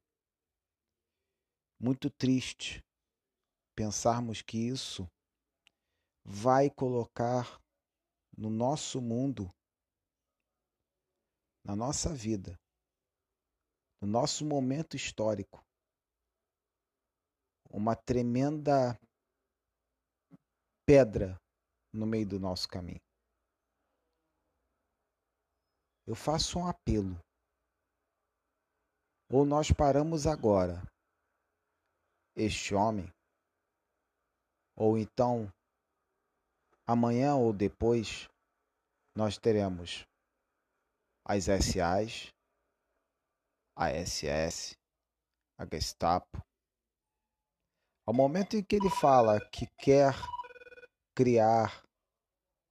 muito 1.81 2.11
triste 2.11 2.83
pensarmos 3.77 4.43
que 4.43 4.57
isso 4.57 5.09
vai 6.25 6.69
colocar 6.71 7.61
no 8.37 8.51
nosso 8.51 9.01
mundo, 9.01 9.49
na 11.65 11.77
nossa 11.77 12.13
vida, 12.13 12.59
no 14.01 14.09
nosso 14.09 14.45
momento 14.45 14.97
histórico, 14.97 15.65
uma 17.71 17.95
tremenda 17.95 18.99
pedra 20.85 21.41
no 21.93 22.07
meio 22.07 22.27
do 22.27 22.41
nosso 22.41 22.69
caminho 22.69 23.06
eu 26.07 26.15
faço 26.15 26.59
um 26.59 26.67
apelo. 26.67 27.19
Ou 29.29 29.45
nós 29.45 29.73
paramos 29.73 30.27
agora 30.27 30.81
este 32.37 32.75
homem, 32.75 33.11
ou 34.77 34.97
então 34.97 35.51
amanhã 36.87 37.35
ou 37.35 37.53
depois 37.53 38.29
nós 39.17 39.37
teremos 39.37 40.07
as 41.25 41.45
SAs, 41.45 42.29
a 43.75 43.91
SS, 43.91 44.77
a 45.59 45.67
Gestapo. 45.67 46.41
Ao 48.07 48.15
momento 48.15 48.57
em 48.57 48.63
que 48.63 48.77
ele 48.77 48.91
fala 48.91 49.41
que 49.51 49.67
quer 49.79 50.15
criar 51.17 51.83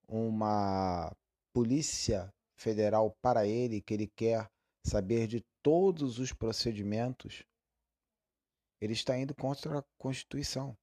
uma 0.08 1.12
polícia 1.54 2.30
federal 2.66 3.16
para 3.22 3.46
ele, 3.46 3.80
que 3.80 3.94
ele 3.94 4.08
quer 4.08 4.50
saber 4.84 5.28
de 5.28 5.46
todos 5.62 6.18
os 6.18 6.34
procedimentos, 6.34 7.44
ele 8.82 8.94
está 8.94 9.16
indo 9.16 9.36
contra 9.36 9.78
a 9.78 9.84
Constituição. 10.00 10.76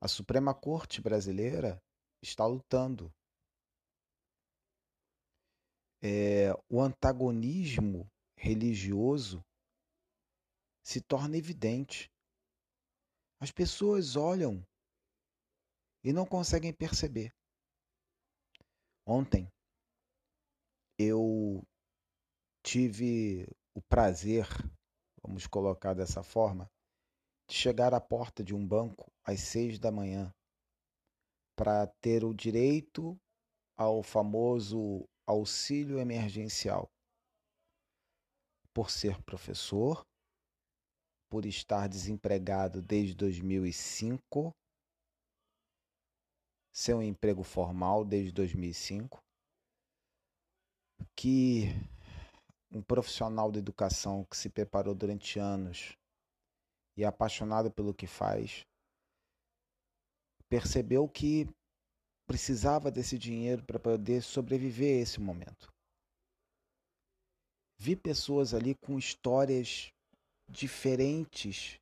A 0.00 0.08
Suprema 0.08 0.52
Corte 0.52 1.00
brasileira 1.00 1.80
está 2.20 2.44
lutando. 2.44 3.14
É, 6.02 6.52
o 6.68 6.80
antagonismo 6.80 8.10
religioso 8.36 9.40
se 10.84 11.00
torna 11.00 11.36
evidente. 11.36 12.10
As 13.40 13.52
pessoas 13.52 14.16
olham 14.16 14.66
e 16.02 16.12
não 16.12 16.26
conseguem 16.26 16.72
perceber. 16.74 17.32
Ontem, 19.06 19.51
eu 21.02 21.62
tive 22.62 23.46
o 23.74 23.82
prazer, 23.82 24.46
vamos 25.22 25.46
colocar 25.46 25.94
dessa 25.94 26.22
forma, 26.22 26.70
de 27.48 27.54
chegar 27.56 27.92
à 27.92 28.00
porta 28.00 28.42
de 28.44 28.54
um 28.54 28.66
banco 28.66 29.10
às 29.24 29.40
seis 29.40 29.78
da 29.78 29.90
manhã 29.90 30.32
para 31.56 31.86
ter 32.00 32.24
o 32.24 32.32
direito 32.32 33.18
ao 33.76 34.02
famoso 34.02 35.08
auxílio 35.26 35.98
emergencial. 35.98 36.88
Por 38.72 38.90
ser 38.90 39.22
professor, 39.22 40.06
por 41.30 41.44
estar 41.44 41.88
desempregado 41.88 42.80
desde 42.80 43.14
2005, 43.14 44.52
ser 46.72 46.94
um 46.94 47.02
emprego 47.02 47.42
formal 47.42 48.04
desde 48.04 48.32
2005 48.32 49.21
que 51.14 51.68
um 52.70 52.82
profissional 52.82 53.50
da 53.50 53.58
educação 53.58 54.24
que 54.24 54.36
se 54.36 54.48
preparou 54.48 54.94
durante 54.94 55.38
anos 55.38 55.96
e 56.96 57.04
é 57.04 57.06
apaixonado 57.06 57.70
pelo 57.70 57.94
que 57.94 58.06
faz, 58.06 58.66
percebeu 60.48 61.08
que 61.08 61.48
precisava 62.26 62.90
desse 62.90 63.18
dinheiro 63.18 63.62
para 63.64 63.78
poder 63.78 64.22
sobreviver 64.22 64.98
a 64.98 65.02
esse 65.02 65.20
momento. 65.20 65.72
Vi 67.78 67.96
pessoas 67.96 68.54
ali 68.54 68.74
com 68.74 68.98
histórias 68.98 69.92
diferentes, 70.48 71.80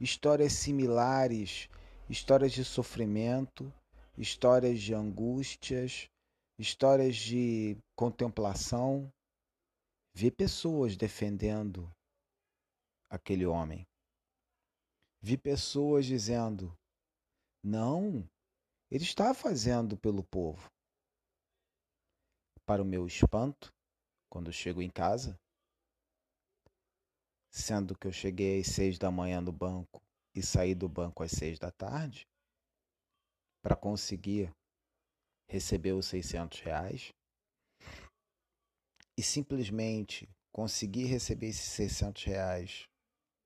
histórias 0.00 0.54
similares, 0.54 1.68
histórias 2.08 2.52
de 2.52 2.64
sofrimento, 2.64 3.72
histórias 4.16 4.80
de 4.80 4.94
angústias, 4.94 6.08
histórias 6.58 7.16
de 7.16 7.76
contemplação. 7.96 9.12
Vi 10.14 10.30
pessoas 10.30 10.96
defendendo 10.96 11.90
aquele 13.08 13.46
homem. 13.46 13.86
Vi 15.20 15.38
pessoas 15.38 16.06
dizendo: 16.06 16.76
não, 17.62 18.28
ele 18.90 19.04
está 19.04 19.32
fazendo 19.32 19.96
pelo 19.96 20.24
povo. 20.24 20.70
Para 22.66 22.82
o 22.82 22.84
meu 22.84 23.06
espanto, 23.06 23.72
quando 24.28 24.52
chego 24.52 24.82
em 24.82 24.90
casa, 24.90 25.38
sendo 27.50 27.96
que 27.96 28.06
eu 28.06 28.12
cheguei 28.12 28.60
às 28.60 28.68
seis 28.68 28.98
da 28.98 29.10
manhã 29.10 29.40
no 29.40 29.52
banco 29.52 30.02
e 30.34 30.42
saí 30.42 30.74
do 30.74 30.88
banco 30.88 31.22
às 31.22 31.32
seis 31.32 31.58
da 31.58 31.70
tarde, 31.70 32.26
para 33.62 33.76
conseguir 33.76 34.52
receber 35.52 35.92
os 35.92 36.06
600 36.06 36.60
reais, 36.60 37.12
e 39.18 39.22
simplesmente 39.22 40.26
conseguir 40.50 41.04
receber 41.04 41.48
esses 41.48 41.70
600 41.72 42.24
reais 42.24 42.84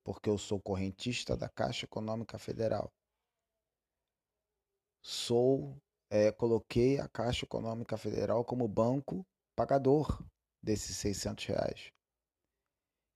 porque 0.05 0.29
eu 0.29 0.37
sou 0.37 0.57
correntista 0.57 1.35
da 1.35 1.49
Caixa 1.49 1.83
Econômica 1.83 2.39
Federal. 2.39 2.89
Sou, 5.03 5.75
é, 6.09 6.31
coloquei 6.31 6.97
a 6.97 7.09
Caixa 7.09 7.43
Econômica 7.43 7.97
Federal 7.97 8.45
como 8.45 8.69
banco 8.69 9.25
pagador 9.53 10.25
desses 10.63 10.95
600 10.95 11.45
reais. 11.45 11.91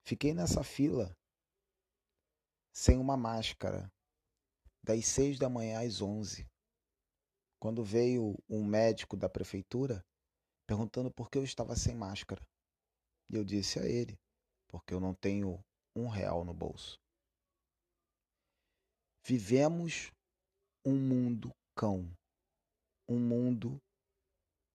Fiquei 0.05 0.33
nessa 0.33 0.65
fila 0.65 1.15
sem 2.75 2.97
uma 2.97 3.15
máscara 3.15 3.89
das 4.83 5.05
6 5.05 5.39
da 5.39 5.47
manhã 5.47 5.79
às 5.79 6.01
11. 6.01 6.45
Quando 7.61 7.83
veio 7.83 8.35
um 8.49 8.65
médico 8.65 9.15
da 9.15 9.29
prefeitura 9.29 10.03
perguntando 10.65 11.11
por 11.11 11.29
que 11.29 11.37
eu 11.37 11.43
estava 11.43 11.75
sem 11.75 11.93
máscara. 11.93 12.41
E 13.29 13.35
eu 13.35 13.43
disse 13.43 13.77
a 13.77 13.85
ele, 13.85 14.17
porque 14.67 14.93
eu 14.93 14.99
não 14.99 15.13
tenho 15.13 15.63
um 15.95 16.07
real 16.07 16.43
no 16.43 16.53
bolso. 16.53 16.97
Vivemos 19.23 20.11
um 20.83 20.95
mundo 20.95 21.51
cão, 21.77 22.11
um 23.07 23.19
mundo 23.19 23.77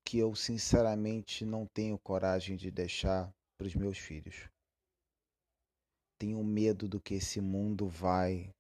que 0.07 0.19
eu 0.19 0.37
sinceramente 0.37 1.45
não 1.45 1.67
tenho 1.67 1.99
coragem 1.99 2.57
de 2.57 2.71
deixar 2.71 3.33
para 3.59 3.67
os 3.67 3.75
meus 3.75 3.99
filhos. 3.99 4.49
Tenho 6.21 6.45
medo 6.45 6.89
do 6.89 7.01
que 7.01 7.15
esse 7.15 7.41
mundo 7.41 7.89
vai 7.89 8.55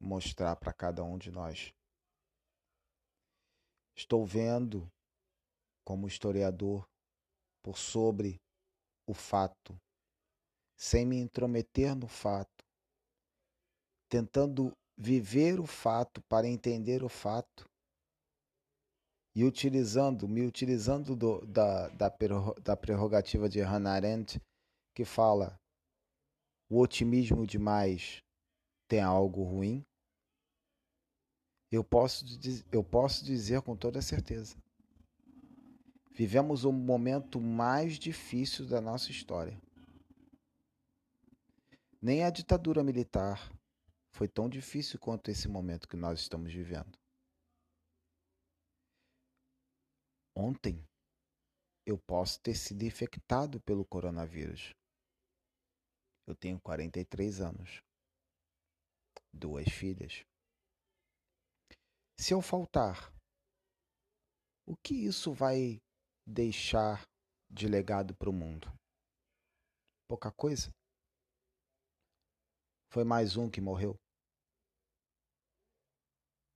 mostrar 0.00 0.56
para 0.56 0.72
cada 0.72 1.04
um 1.04 1.18
de 1.18 1.30
nós. 1.30 1.74
Estou 3.96 4.24
vendo, 4.24 4.90
como 5.84 6.06
historiador, 6.06 6.86
por 7.62 7.76
sobre 7.76 8.40
o 9.06 9.14
fato 9.14 9.78
sem 10.80 11.04
me 11.04 11.18
intrometer 11.18 11.94
no 11.94 12.08
fato, 12.08 12.64
tentando 14.08 14.72
viver 14.96 15.60
o 15.60 15.66
fato 15.66 16.22
para 16.22 16.48
entender 16.48 17.04
o 17.04 17.08
fato 17.08 17.68
e 19.36 19.44
utilizando, 19.44 20.26
me 20.26 20.46
utilizando 20.46 21.14
do, 21.14 21.44
da, 21.44 21.88
da, 21.90 22.10
da 22.62 22.76
prerrogativa 22.76 23.46
de 23.46 23.60
Hannah 23.60 23.92
Arendt, 23.92 24.40
que 24.94 25.04
fala 25.04 25.60
o 26.70 26.80
otimismo 26.80 27.46
demais 27.46 28.22
tem 28.88 29.00
algo 29.00 29.44
ruim, 29.44 29.84
eu 31.70 31.84
posso, 31.84 32.24
eu 32.72 32.82
posso 32.82 33.24
dizer 33.24 33.62
com 33.62 33.76
toda 33.76 34.02
certeza. 34.02 34.56
Vivemos 36.10 36.64
o 36.64 36.72
momento 36.72 37.40
mais 37.40 37.98
difícil 37.98 38.66
da 38.66 38.80
nossa 38.80 39.10
história. 39.10 39.60
Nem 42.02 42.24
a 42.24 42.30
ditadura 42.30 42.82
militar 42.82 43.52
foi 44.10 44.26
tão 44.26 44.48
difícil 44.48 44.98
quanto 44.98 45.30
esse 45.30 45.48
momento 45.48 45.88
que 45.88 45.96
nós 45.96 46.20
estamos 46.20 46.52
vivendo. 46.52 46.98
Ontem 50.34 50.84
eu 51.86 51.98
posso 51.98 52.40
ter 52.40 52.54
sido 52.54 52.82
infectado 52.82 53.60
pelo 53.60 53.84
coronavírus. 53.84 54.74
Eu 56.26 56.34
tenho 56.34 56.60
43 56.60 57.40
anos, 57.40 57.82
duas 59.32 59.68
filhas. 59.68 60.24
Se 62.20 62.34
eu 62.34 62.42
faltar, 62.42 63.10
o 64.66 64.76
que 64.76 64.92
isso 64.92 65.32
vai 65.32 65.80
deixar 66.26 67.02
de 67.50 67.66
legado 67.66 68.14
para 68.14 68.28
o 68.28 68.32
mundo? 68.32 68.70
Pouca 70.06 70.30
coisa? 70.30 70.70
Foi 72.92 73.04
mais 73.04 73.38
um 73.38 73.50
que 73.50 73.58
morreu. 73.58 73.96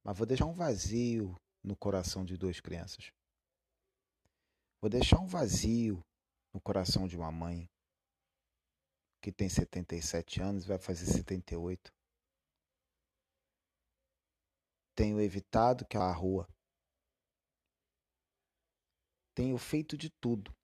Mas 0.04 0.18
vou 0.18 0.26
deixar 0.26 0.44
um 0.44 0.52
vazio 0.52 1.34
no 1.64 1.74
coração 1.74 2.26
de 2.26 2.36
duas 2.36 2.60
crianças. 2.60 3.10
Vou 4.82 4.90
deixar 4.90 5.18
um 5.18 5.26
vazio 5.26 5.98
no 6.52 6.60
coração 6.60 7.08
de 7.08 7.16
uma 7.16 7.32
mãe 7.32 7.64
que 9.22 9.32
tem 9.32 9.48
77 9.48 10.42
anos 10.42 10.64
e 10.64 10.68
vai 10.68 10.78
fazer 10.78 11.06
78. 11.06 11.90
Tenho 14.96 15.20
evitado 15.20 15.84
que 15.86 15.96
a 15.96 16.12
rua. 16.12 16.46
Tenho 19.34 19.58
feito 19.58 19.96
de 19.96 20.08
tudo 20.20 20.54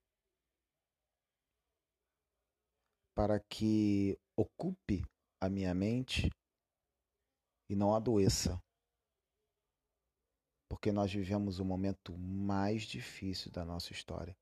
para 3.14 3.40
que 3.40 4.16
ocupe 4.37 5.03
a 5.43 5.51
minha 5.51 5.75
mente 5.75 6.31
e 7.69 7.75
não 7.75 7.95
adoeça. 7.95 8.59
Porque 10.69 10.93
nós 10.93 11.12
vivemos 11.12 11.59
o 11.59 11.64
momento 11.64 12.16
mais 12.16 12.85
difícil 12.85 13.51
da 13.51 13.64
nossa 13.64 13.93
história. 13.93 14.37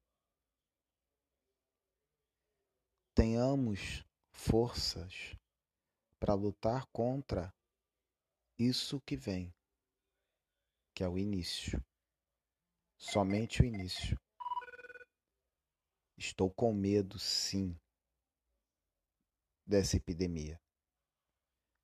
Tenhamos 3.14 4.05
forças 4.33 5.35
para 6.20 6.35
lutar 6.35 6.87
contra 6.92 7.53
isso 8.59 9.01
que 9.01 9.16
vem, 9.16 9.53
que 10.98 11.04
é 11.04 11.08
o 11.08 11.16
início. 11.16 11.80
Somente 12.98 13.62
o 13.62 13.64
início. 13.64 14.18
Estou 16.16 16.50
com 16.50 16.74
medo, 16.74 17.16
sim, 17.20 17.78
dessa 19.64 19.96
epidemia 19.96 20.61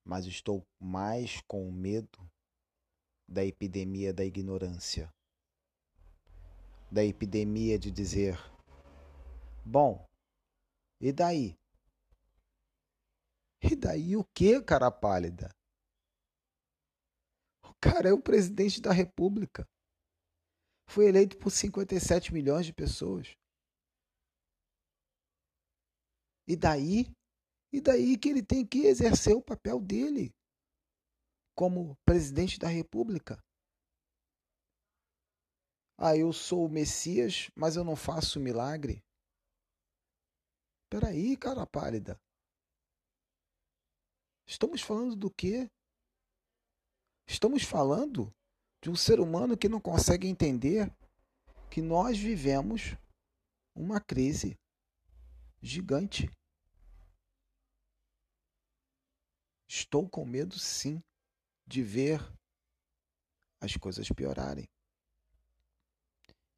mas 0.04 0.26
estou 0.26 0.66
mais 0.78 1.40
com 1.42 1.70
medo 1.70 2.30
da 3.26 3.42
epidemia 3.44 4.12
da 4.12 4.24
ignorância, 4.24 5.10
da 6.90 7.02
epidemia 7.02 7.78
de 7.78 7.90
dizer: 7.90 8.36
bom, 9.64 10.06
e 11.00 11.10
daí? 11.10 11.56
E 13.62 13.74
daí 13.74 14.14
o 14.14 14.24
que, 14.24 14.60
cara 14.60 14.90
pálida? 14.90 15.48
Cara 17.84 18.08
é 18.08 18.12
o 18.14 18.22
presidente 18.22 18.80
da 18.80 18.92
República. 18.92 19.68
Foi 20.88 21.06
eleito 21.06 21.36
por 21.36 21.50
57 21.50 22.32
milhões 22.32 22.64
de 22.64 22.72
pessoas. 22.72 23.36
E 26.48 26.56
daí? 26.56 27.12
E 27.70 27.82
daí 27.82 28.16
que 28.16 28.30
ele 28.30 28.42
tem 28.42 28.66
que 28.66 28.86
exercer 28.86 29.36
o 29.36 29.42
papel 29.42 29.82
dele 29.82 30.32
como 31.54 31.94
presidente 32.06 32.58
da 32.58 32.68
República. 32.68 33.38
Ah, 35.98 36.16
eu 36.16 36.32
sou 36.32 36.64
o 36.64 36.70
Messias, 36.70 37.50
mas 37.54 37.76
eu 37.76 37.84
não 37.84 37.96
faço 37.96 38.40
milagre. 38.40 39.04
Peraí, 40.88 41.36
cara 41.36 41.66
pálida. 41.66 42.18
Estamos 44.46 44.80
falando 44.80 45.14
do 45.14 45.30
quê? 45.30 45.68
Estamos 47.26 47.62
falando 47.62 48.32
de 48.82 48.90
um 48.90 48.96
ser 48.96 49.18
humano 49.18 49.56
que 49.56 49.68
não 49.68 49.80
consegue 49.80 50.28
entender 50.28 50.92
que 51.70 51.80
nós 51.80 52.18
vivemos 52.18 52.96
uma 53.74 54.00
crise 54.00 54.56
gigante. 55.60 56.30
Estou 59.66 60.08
com 60.08 60.24
medo, 60.24 60.58
sim, 60.58 61.02
de 61.66 61.82
ver 61.82 62.20
as 63.60 63.76
coisas 63.76 64.08
piorarem. 64.10 64.68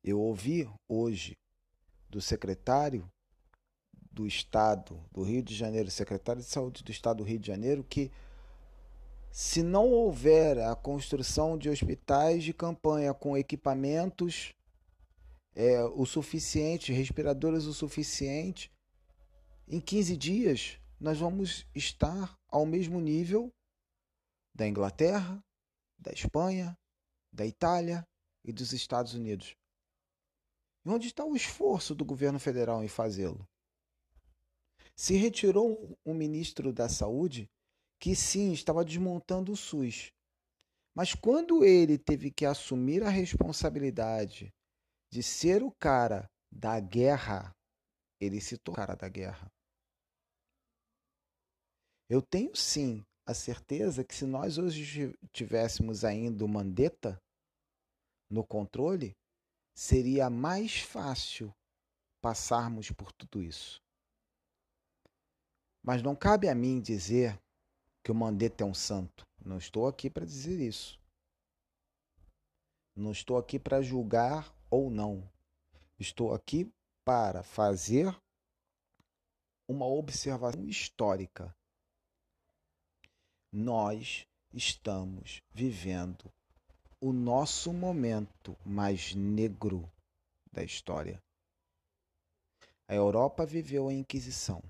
Eu 0.03 0.21
ouvi 0.21 0.69
hoje 0.89 1.39
do 2.11 2.21
secretário 2.21 3.11
do 4.11 4.27
Estado 4.27 5.03
do 5.13 5.23
Rio 5.23 5.43
de 5.43 5.55
Janeiro, 5.55 5.91
secretário 5.91 6.43
de 6.43 6.49
Saúde 6.49 6.83
do 6.83 6.91
Estado 6.91 7.19
do 7.19 7.25
Rio 7.25 7.39
de 7.39 7.47
Janeiro, 7.47 7.85
que 7.85 8.11
se 9.39 9.63
não 9.63 9.91
houver 9.91 10.59
a 10.61 10.75
construção 10.75 11.59
de 11.59 11.69
hospitais 11.69 12.43
de 12.43 12.55
campanha 12.55 13.13
com 13.13 13.37
equipamentos 13.37 14.55
é, 15.55 15.85
o 15.85 16.07
suficiente, 16.07 16.91
respiradores 16.91 17.65
o 17.65 17.75
suficiente, 17.75 18.73
em 19.69 19.79
15 19.79 20.17
dias 20.17 20.81
nós 20.99 21.19
vamos 21.19 21.67
estar 21.75 22.35
ao 22.49 22.65
mesmo 22.65 22.99
nível 22.99 23.53
da 24.55 24.67
Inglaterra, 24.67 25.45
da 25.99 26.13
Espanha, 26.13 26.75
da 27.31 27.45
Itália 27.45 28.09
e 28.43 28.51
dos 28.51 28.73
Estados 28.73 29.13
Unidos. 29.13 29.55
E 30.83 30.89
onde 30.89 31.09
está 31.09 31.27
o 31.27 31.37
esforço 31.37 31.95
do 31.95 32.07
governo 32.07 32.41
federal 32.41 32.83
em 32.83 32.89
fazê-lo? 32.89 33.47
Se 34.97 35.15
retirou 35.15 35.95
um 36.07 36.15
ministro 36.15 36.73
da 36.73 36.89
Saúde 36.89 37.51
que 38.01 38.15
sim 38.15 38.53
estava 38.53 38.85
desmontando 38.85 39.53
o 39.53 39.57
SUS. 39.57 40.13
Mas 40.95 41.15
quando 41.15 41.65
ele 41.65 41.99
teve 41.99 42.31
que 42.31 42.47
assumir 42.47 43.03
a 43.03 43.09
responsabilidade 43.09 44.53
de 45.13 45.23
ser 45.23 45.63
o 45.63 45.71
cara 45.71 46.31
da 46.51 46.81
guerra, 46.81 47.55
ele 48.21 48.41
se 48.41 48.57
tornou 48.57 48.77
cara 48.77 48.95
da 48.95 49.09
guerra. 49.09 49.51
Eu 52.09 52.23
tenho 52.23 52.55
sim 52.55 53.05
a 53.27 53.35
certeza 53.35 54.05
que 54.05 54.15
se 54.15 54.25
nós 54.25 54.57
hoje 54.57 55.13
tivéssemos 55.33 56.05
ainda 56.05 56.45
o 56.45 56.49
Mandetta 56.49 57.21
no 58.31 58.47
controle, 58.47 59.17
seria 59.77 60.31
mais 60.31 60.81
fácil 60.81 61.53
passarmos 62.23 62.91
por 62.91 63.13
tudo 63.13 63.43
isso. 63.43 63.83
Mas 65.85 66.03
não 66.03 66.17
cabe 66.17 66.49
a 66.49 66.55
mim 66.55 66.81
dizer 66.81 67.39
que 68.07 68.13
o 68.13 68.15
Mandetta 68.15 68.63
é 68.63 68.65
um 68.65 68.73
santo. 68.73 69.27
Não 69.45 69.59
estou 69.59 69.89
aqui 69.89 70.09
para 70.09 70.25
dizer 70.25 70.61
isso. 70.61 70.97
Não 72.95 73.11
estou 73.11 73.37
aqui 73.37 73.59
para 73.59 73.83
julgar 73.83 74.55
ou 74.71 74.89
não. 74.89 75.29
Estou 75.99 76.33
aqui 76.33 76.73
para 77.05 77.43
fazer 77.43 78.17
uma 79.67 79.87
observação 79.87 80.69
histórica. 80.69 81.53
Nós 83.53 84.25
estamos 84.53 85.43
vivendo 85.51 86.33
o 87.01 87.13
nosso 87.13 87.73
momento 87.73 88.57
mais 88.65 89.17
negro 89.17 89.91
da 90.53 90.63
história. 90.63 91.21
A 92.87 92.95
Europa 92.95 93.45
viveu 93.45 93.89
a 93.89 93.93
Inquisição. 93.93 94.63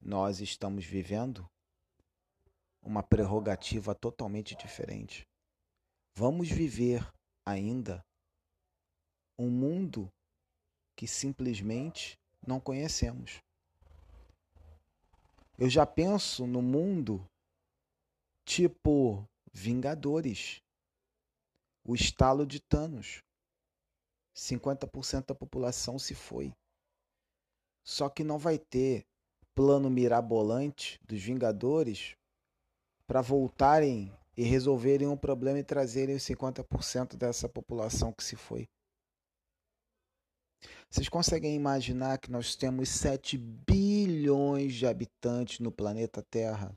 Nós 0.00 0.40
estamos 0.40 0.84
vivendo 0.84 1.48
uma 2.86 3.02
prerrogativa 3.02 3.94
totalmente 3.94 4.54
diferente. 4.54 5.26
Vamos 6.14 6.48
viver 6.48 7.06
ainda 7.44 8.02
um 9.36 9.50
mundo 9.50 10.10
que 10.94 11.06
simplesmente 11.06 12.16
não 12.46 12.60
conhecemos. 12.60 13.42
Eu 15.58 15.68
já 15.68 15.84
penso 15.84 16.46
no 16.46 16.62
mundo 16.62 17.28
tipo 18.44 19.28
Vingadores, 19.52 20.62
o 21.84 21.94
estalo 21.94 22.46
de 22.46 22.60
Thanos. 22.60 23.22
50% 24.34 25.26
da 25.26 25.34
população 25.34 25.98
se 25.98 26.14
foi. 26.14 26.52
Só 27.82 28.08
que 28.08 28.22
não 28.22 28.38
vai 28.38 28.58
ter 28.58 29.06
plano 29.54 29.88
mirabolante 29.88 31.00
dos 31.02 31.22
Vingadores 31.22 32.14
para 33.06 33.22
voltarem 33.22 34.12
e 34.36 34.42
resolverem 34.42 35.08
um 35.08 35.16
problema 35.16 35.58
e 35.58 35.64
trazerem 35.64 36.16
os 36.16 36.22
50% 36.22 37.16
dessa 37.16 37.48
população 37.48 38.12
que 38.12 38.22
se 38.22 38.36
foi. 38.36 38.68
Vocês 40.90 41.08
conseguem 41.08 41.54
imaginar 41.54 42.18
que 42.18 42.30
nós 42.30 42.54
temos 42.54 42.88
7 42.88 43.36
bilhões 43.38 44.74
de 44.74 44.86
habitantes 44.86 45.60
no 45.60 45.72
planeta 45.72 46.22
Terra? 46.30 46.72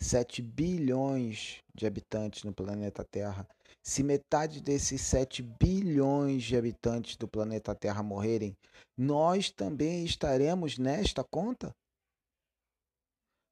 7 0.00 0.42
bilhões 0.42 1.62
de 1.74 1.86
habitantes 1.86 2.44
no 2.44 2.52
planeta 2.52 3.04
Terra. 3.04 3.48
Se 3.82 4.02
metade 4.02 4.60
desses 4.60 5.00
7 5.00 5.42
bilhões 5.42 6.42
de 6.42 6.56
habitantes 6.56 7.16
do 7.16 7.26
planeta 7.26 7.74
Terra 7.74 8.02
morrerem, 8.02 8.56
nós 8.96 9.50
também 9.50 10.04
estaremos 10.04 10.76
nesta 10.76 11.24
conta? 11.24 11.74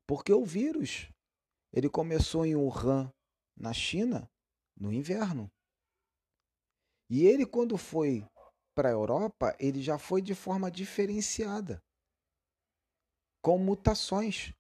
Porque 0.06 0.32
o 0.32 0.44
vírus, 0.44 1.08
ele 1.72 1.88
começou 1.88 2.44
em 2.44 2.54
Wuhan, 2.54 3.10
na 3.56 3.72
China, 3.72 4.28
no 4.76 4.92
inverno. 4.92 5.50
E 7.08 7.24
ele 7.24 7.46
quando 7.46 7.76
foi 7.76 8.26
para 8.74 8.88
a 8.88 8.92
Europa, 8.92 9.56
ele 9.58 9.82
já 9.82 9.98
foi 9.98 10.20
de 10.20 10.34
forma 10.34 10.70
diferenciada, 10.70 11.82
com 13.42 13.56
mutações. 13.58 14.52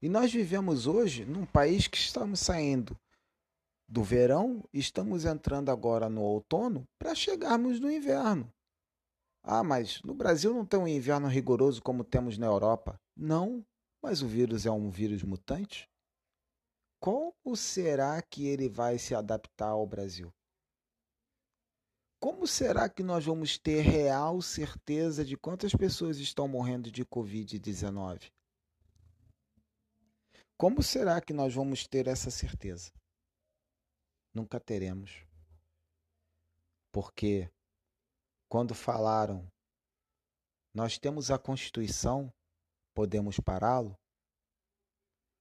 E 0.00 0.08
nós 0.08 0.32
vivemos 0.32 0.86
hoje 0.86 1.24
num 1.24 1.46
país 1.46 1.86
que 1.88 1.96
estamos 1.96 2.40
saindo 2.40 2.98
do 3.88 4.02
verão, 4.02 4.66
estamos 4.72 5.24
entrando 5.24 5.70
agora 5.70 6.08
no 6.08 6.22
outono 6.22 6.88
para 6.98 7.14
chegarmos 7.14 7.78
no 7.78 7.90
inverno. 7.90 8.50
Ah, 9.42 9.62
mas 9.62 10.00
no 10.02 10.14
Brasil 10.14 10.54
não 10.54 10.64
tem 10.64 10.78
um 10.78 10.88
inverno 10.88 11.26
rigoroso 11.26 11.82
como 11.82 12.04
temos 12.04 12.38
na 12.38 12.46
Europa. 12.46 12.98
Não, 13.16 13.64
mas 14.02 14.22
o 14.22 14.28
vírus 14.28 14.66
é 14.66 14.70
um 14.70 14.90
vírus 14.90 15.22
mutante. 15.22 15.88
Como 17.00 17.56
será 17.56 18.20
que 18.22 18.46
ele 18.46 18.68
vai 18.68 18.98
se 18.98 19.14
adaptar 19.14 19.70
ao 19.70 19.86
Brasil? 19.86 20.32
Como 22.20 22.46
será 22.46 22.88
que 22.88 23.02
nós 23.02 23.24
vamos 23.24 23.58
ter 23.58 23.80
real 23.80 24.40
certeza 24.40 25.24
de 25.24 25.36
quantas 25.36 25.72
pessoas 25.72 26.18
estão 26.18 26.46
morrendo 26.46 26.90
de 26.90 27.04
Covid-19? 27.04 28.30
Como 30.56 30.80
será 30.80 31.20
que 31.20 31.32
nós 31.32 31.52
vamos 31.52 31.88
ter 31.88 32.06
essa 32.06 32.30
certeza? 32.30 32.92
Nunca 34.32 34.60
teremos. 34.60 35.26
Porque 36.92 37.50
quando 38.48 38.72
falaram, 38.72 39.50
nós 40.72 40.98
temos 40.98 41.32
a 41.32 41.38
Constituição, 41.38 42.32
podemos 42.94 43.38
pará-lo, 43.38 43.94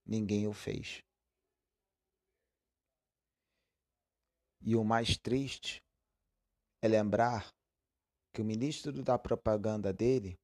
ninguém 0.05 0.47
o 0.47 0.53
fez. 0.53 1.01
E 4.63 4.75
o 4.75 4.83
mais 4.83 5.17
triste 5.17 5.81
é 6.83 6.87
lembrar 6.87 7.49
que 8.33 8.41
o 8.41 8.45
ministro 8.45 9.03
da 9.03 9.17
propaganda 9.17 9.91
dele, 9.91 10.37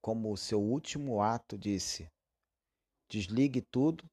como 0.00 0.36
seu 0.36 0.60
último 0.60 1.20
ato, 1.20 1.58
disse: 1.58 2.08
desligue 3.10 3.62
tudo, 3.62 4.04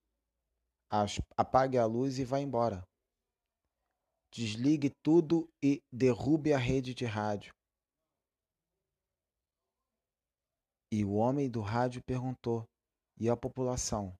apague 1.38 1.78
a 1.78 1.86
luz 1.86 2.20
e 2.20 2.26
vá 2.26 2.40
embora. 2.40 2.84
Desligue 4.34 4.92
tudo 5.02 5.48
e 5.64 5.82
derrube 5.94 6.52
a 6.52 6.58
rede 6.58 6.94
de 6.94 7.06
rádio. 7.06 7.55
E 10.92 11.04
o 11.04 11.14
homem 11.14 11.50
do 11.50 11.62
rádio 11.62 12.04
perguntou: 12.04 12.68
E 13.18 13.30
a 13.30 13.36
população? 13.36 14.18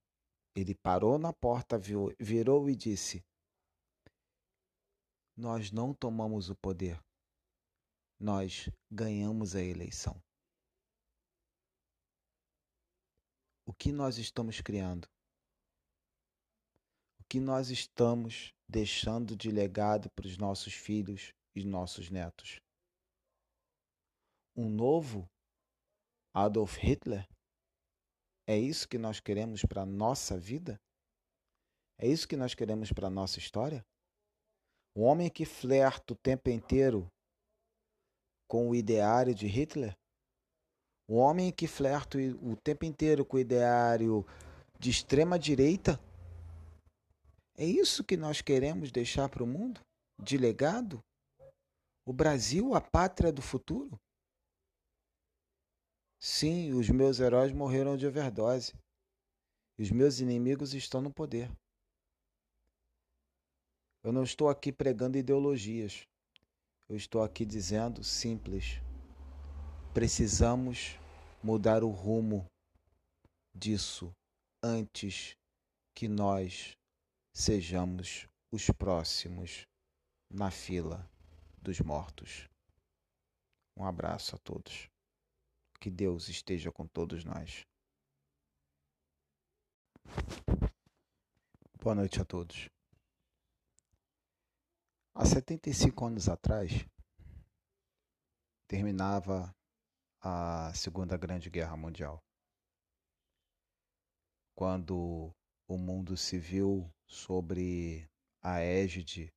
Ele 0.56 0.74
parou 0.74 1.20
na 1.20 1.34
porta, 1.34 1.78
virou 2.20 2.70
e 2.70 2.76
disse: 2.76 3.24
Nós 5.36 5.72
não 5.72 5.94
tomamos 5.94 6.50
o 6.50 6.56
poder. 6.56 7.00
Nós 8.20 8.70
ganhamos 8.90 9.56
a 9.56 9.62
eleição. 9.62 10.22
O 13.66 13.74
que 13.74 13.92
nós 13.92 14.18
estamos 14.18 14.62
criando? 14.62 15.10
O 17.20 17.24
que 17.28 17.40
nós 17.40 17.70
estamos 17.70 18.54
deixando 18.68 19.36
de 19.36 19.52
legado 19.52 20.10
para 20.12 20.28
os 20.28 20.38
nossos 20.38 20.74
filhos 20.74 21.34
e 21.54 21.66
nossos 21.66 22.10
netos? 22.10 22.62
Um 24.56 24.70
novo 24.70 25.30
Adolf 26.38 26.76
Hitler? 26.76 27.26
É 28.46 28.60
isso 28.60 28.90
que 28.90 28.98
nós 28.98 29.22
queremos 29.22 29.62
para 29.64 29.84
a 29.84 29.86
nossa 29.86 30.38
vida? 30.38 30.78
É 31.98 32.06
isso 32.06 32.28
que 32.28 32.36
nós 32.36 32.54
queremos 32.54 32.92
para 32.92 33.08
a 33.08 33.10
nossa 33.10 33.40
história? 33.40 33.86
Um 34.98 35.04
homem 35.04 35.30
que 35.30 35.46
flerta 35.46 36.12
o 36.12 36.18
tempo 36.18 36.50
inteiro 36.50 37.08
com 38.50 38.70
o 38.70 38.76
ideário 38.76 39.34
de 39.34 39.48
Hitler? 39.48 39.96
Um 41.08 41.16
homem 41.16 41.54
que 41.54 41.68
flerta 41.68 42.18
o 42.18 42.58
tempo 42.58 42.84
inteiro 42.84 43.26
com 43.26 43.38
o 43.38 43.40
ideário 43.40 44.26
de 44.78 44.90
extrema 44.90 45.40
direita? 45.40 45.98
É 47.58 47.64
isso 47.64 48.04
que 48.04 48.18
nós 48.18 48.42
queremos 48.42 48.92
deixar 48.92 49.30
para 49.30 49.42
o 49.42 49.48
mundo? 49.48 49.80
De 50.22 50.38
legado? 50.38 51.02
O 52.06 52.12
Brasil, 52.12 52.76
a 52.76 52.82
pátria 52.82 53.32
do 53.32 53.42
futuro? 53.42 53.98
Sim, 56.28 56.74
os 56.74 56.90
meus 56.90 57.20
heróis 57.20 57.52
morreram 57.54 57.96
de 57.96 58.08
overdose. 58.08 58.74
E 59.78 59.84
os 59.84 59.92
meus 59.92 60.20
inimigos 60.20 60.74
estão 60.74 61.00
no 61.00 61.14
poder. 61.14 61.52
Eu 64.04 64.12
não 64.12 64.24
estou 64.24 64.50
aqui 64.50 64.72
pregando 64.72 65.20
ideologias. 65.20 66.02
Eu 66.90 66.96
estou 66.96 67.22
aqui 67.22 67.46
dizendo 67.46 68.04
simples. 68.04 68.82
Precisamos 69.94 70.98
mudar 71.44 71.84
o 71.84 71.92
rumo 71.92 72.48
disso 73.54 74.12
antes 74.64 75.38
que 75.94 76.08
nós 76.08 76.76
sejamos 77.36 78.28
os 78.52 78.66
próximos 78.72 79.62
na 80.34 80.50
fila 80.50 81.08
dos 81.62 81.80
mortos. 81.82 82.50
Um 83.78 83.86
abraço 83.86 84.36
a 84.36 84.40
todos. 84.40 84.95
Que 85.86 85.92
Deus 85.92 86.30
esteja 86.30 86.72
com 86.72 86.88
todos 86.88 87.24
nós. 87.24 87.64
Boa 91.80 91.94
noite 91.94 92.20
a 92.20 92.26
todos. 92.26 92.72
Há 95.14 95.24
75 95.24 96.06
anos 96.08 96.28
atrás, 96.28 96.72
terminava 98.68 99.56
a 100.20 100.74
Segunda 100.74 101.16
Grande 101.18 101.52
Guerra 101.52 101.78
Mundial. 101.78 102.20
Quando 104.56 105.32
o 105.68 105.78
mundo 105.78 106.18
se 106.18 106.40
viu 106.40 106.92
sobre 107.06 108.10
a 108.42 108.60
égide 108.60 109.32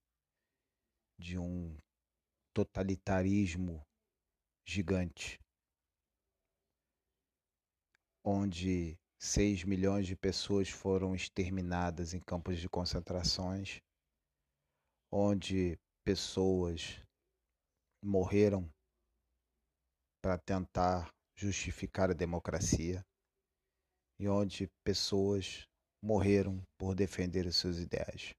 de 1.18 1.38
um 1.38 1.76
totalitarismo 2.54 3.86
gigante, 4.66 5.38
onde 8.28 8.98
6 9.18 9.64
milhões 9.64 10.06
de 10.06 10.14
pessoas 10.14 10.68
foram 10.68 11.14
exterminadas 11.14 12.12
em 12.12 12.20
campos 12.20 12.58
de 12.58 12.68
concentrações, 12.68 13.80
onde 15.10 15.78
pessoas 16.04 17.02
morreram 18.04 18.70
para 20.22 20.36
tentar 20.36 21.10
justificar 21.34 22.10
a 22.10 22.14
democracia 22.14 23.02
e 24.20 24.28
onde 24.28 24.68
pessoas 24.84 25.66
morreram 26.04 26.62
por 26.78 26.94
defender 26.94 27.46
os 27.46 27.56
seus 27.56 27.78
ideais. 27.78 28.34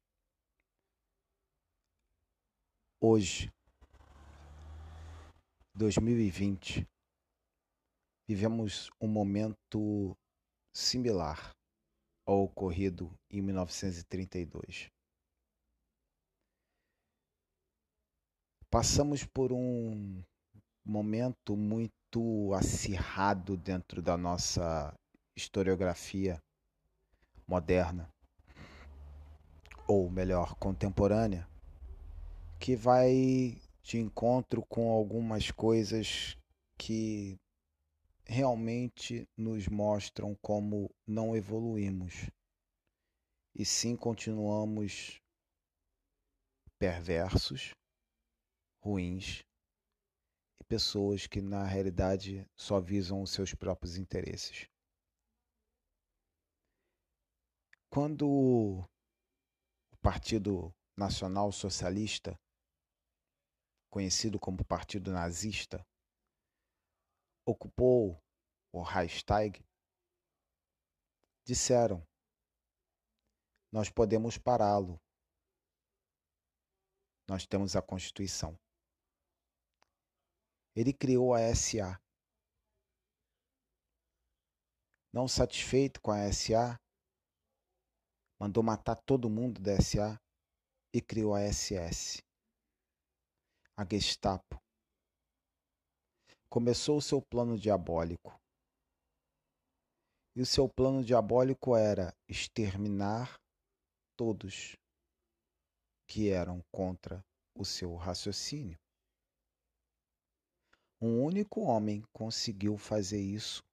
Hoje, 3.02 3.50
2020, 5.74 6.86
vivemos 8.30 8.92
um 9.02 9.08
momento 9.08 10.16
similar 10.72 11.50
ao 12.28 12.44
ocorrido 12.44 13.12
em 13.28 13.42
1932. 13.42 14.92
Passamos 18.70 19.26
por 19.26 19.52
um 19.52 20.24
momento 20.86 21.58
muito 21.58 22.54
acirrado 22.54 23.58
dentro 23.58 24.00
da 24.00 24.16
nossa 24.16 24.94
historiografia 25.36 26.40
moderna, 27.48 28.14
ou 29.88 30.08
melhor, 30.08 30.54
contemporânea, 30.60 31.50
que 32.60 32.76
vai 32.76 33.60
de 33.82 33.98
encontro 33.98 34.64
com 34.70 34.92
algumas 34.92 35.50
coisas 35.50 36.38
que 36.78 37.36
realmente 38.30 39.28
nos 39.36 39.68
mostram 39.68 40.36
como 40.36 40.94
não 41.08 41.36
evoluímos 41.36 42.30
e 43.56 43.66
sim 43.66 43.96
continuamos 43.96 45.20
perversos, 46.78 47.74
ruins 48.84 49.44
e 50.62 50.64
pessoas 50.64 51.26
que 51.26 51.42
na 51.42 51.66
realidade 51.66 52.48
só 52.56 52.80
visam 52.80 53.24
os 53.24 53.32
seus 53.32 53.56
próprios 53.56 53.98
interesses. 53.98 54.70
Quando 57.90 58.30
o 58.30 58.88
Partido 60.04 60.72
Nacional 60.96 61.52
Socialista 61.52 62.40
conhecido 63.90 64.40
como 64.40 64.64
Partido 64.64 65.12
Nazista, 65.12 65.84
ocupou 67.50 68.22
o 68.72 68.82
Reichstag, 68.82 69.64
disseram: 71.46 72.06
Nós 73.72 73.90
podemos 73.90 74.38
pará-lo. 74.38 75.00
Nós 77.28 77.46
temos 77.46 77.76
a 77.76 77.82
Constituição. 77.82 78.58
Ele 80.76 80.94
criou 80.94 81.34
a 81.34 81.40
SA. 81.56 82.02
Não 85.12 85.28
satisfeito 85.28 86.00
com 86.02 86.12
a 86.12 86.32
SA, 86.32 86.80
mandou 88.40 88.64
matar 88.64 88.96
todo 88.96 89.30
mundo 89.30 89.60
da 89.60 89.76
SA 89.82 90.22
e 90.94 91.02
criou 91.02 91.34
a 91.34 91.42
SS 91.42 92.24
a 93.76 93.86
Gestapo. 93.90 94.62
Começou 96.52 96.98
o 96.98 97.02
seu 97.02 97.22
plano 97.22 97.60
diabólico. 97.60 98.36
E 100.36 100.42
o 100.42 100.46
seu 100.46 100.68
plano 100.68 101.04
diabólico 101.04 101.76
era 101.76 102.12
exterminar 102.28 103.40
todos 104.18 104.76
que 106.08 106.30
eram 106.30 106.64
contra 106.72 107.24
o 107.56 107.64
seu 107.64 107.96
raciocínio. 107.96 108.80
Um 111.00 111.24
único 111.24 111.62
homem 111.62 112.04
conseguiu 112.12 112.78
fazer 112.78 113.22
isso, 113.22 113.64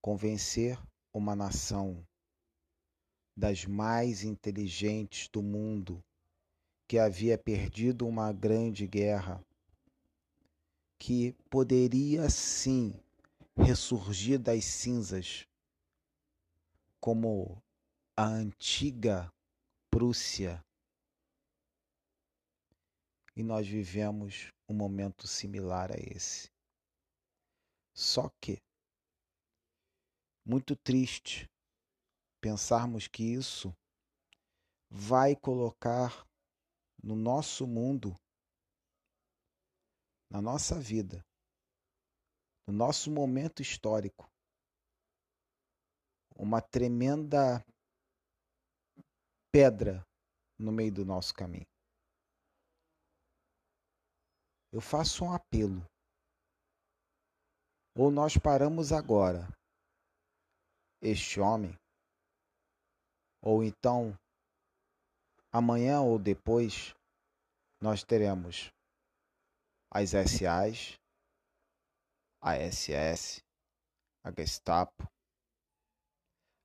convencer 0.00 0.78
uma 1.12 1.34
nação 1.34 2.06
das 3.36 3.64
mais 3.64 4.22
inteligentes 4.22 5.28
do 5.28 5.42
mundo 5.42 6.00
que 6.88 6.96
havia 6.96 7.36
perdido 7.36 8.06
uma 8.06 8.32
grande 8.32 8.86
guerra, 8.86 9.44
que 11.04 11.32
poderia 11.50 12.30
sim 12.30 12.94
ressurgir 13.56 14.38
das 14.38 14.64
cinzas, 14.64 15.48
como 17.00 17.60
a 18.16 18.24
antiga 18.24 19.28
Prússia. 19.90 20.64
E 23.34 23.42
nós 23.42 23.66
vivemos 23.66 24.52
um 24.68 24.74
momento 24.74 25.26
similar 25.26 25.90
a 25.90 25.98
esse. 25.98 26.48
Só 27.92 28.30
que, 28.40 28.62
muito 30.46 30.76
triste 30.76 31.50
pensarmos 32.40 33.08
que 33.08 33.24
isso 33.24 33.74
vai 34.88 35.34
colocar 35.34 36.24
no 37.02 37.16
nosso 37.16 37.66
mundo, 37.66 38.14
na 40.32 40.40
nossa 40.40 40.80
vida, 40.80 41.22
no 42.66 42.72
nosso 42.72 43.10
momento 43.10 43.60
histórico, 43.60 44.26
uma 46.34 46.62
tremenda 46.62 47.62
pedra 49.52 50.02
no 50.58 50.72
meio 50.72 50.90
do 50.90 51.04
nosso 51.04 51.34
caminho. 51.34 51.66
Eu 54.72 54.80
faço 54.80 55.26
um 55.26 55.34
apelo. 55.34 55.84
Ou 57.94 58.10
nós 58.10 58.38
paramos 58.38 58.90
agora 58.90 59.46
este 61.02 61.38
homem, 61.38 61.76
ou 63.42 63.62
então 63.62 64.16
Amanhã 65.54 66.00
ou 66.00 66.18
depois, 66.18 66.94
nós 67.78 68.02
teremos 68.02 68.72
as 69.94 70.10
SAs, 70.10 70.98
a 72.40 72.56
SS, 72.56 73.42
a 74.24 74.32
Gestapo. 74.32 75.06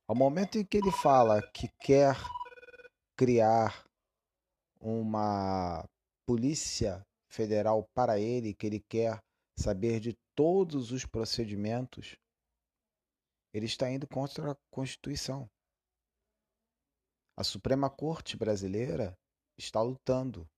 Ao 0.08 0.16
momento 0.16 0.56
em 0.56 0.64
que 0.64 0.78
ele 0.78 0.90
fala 0.90 1.42
que 1.52 1.68
quer 1.78 2.16
criar 3.14 3.84
uma 4.80 5.84
polícia 6.26 7.02
federal 7.30 7.86
para 7.94 8.18
ele, 8.18 8.54
que 8.54 8.66
ele 8.66 8.80
quer 8.80 9.18
saber 9.58 10.00
de 10.00 10.16
todos 10.34 10.90
os 10.90 11.04
procedimentos, 11.04 12.16
ele 13.52 13.66
está 13.66 13.90
indo 13.90 14.08
contra 14.08 14.52
a 14.52 14.56
Constituição. 14.70 15.46
A 17.36 17.44
Suprema 17.44 17.90
Corte 17.90 18.38
brasileira 18.38 19.14
está 19.58 19.82
lutando. 19.82 20.48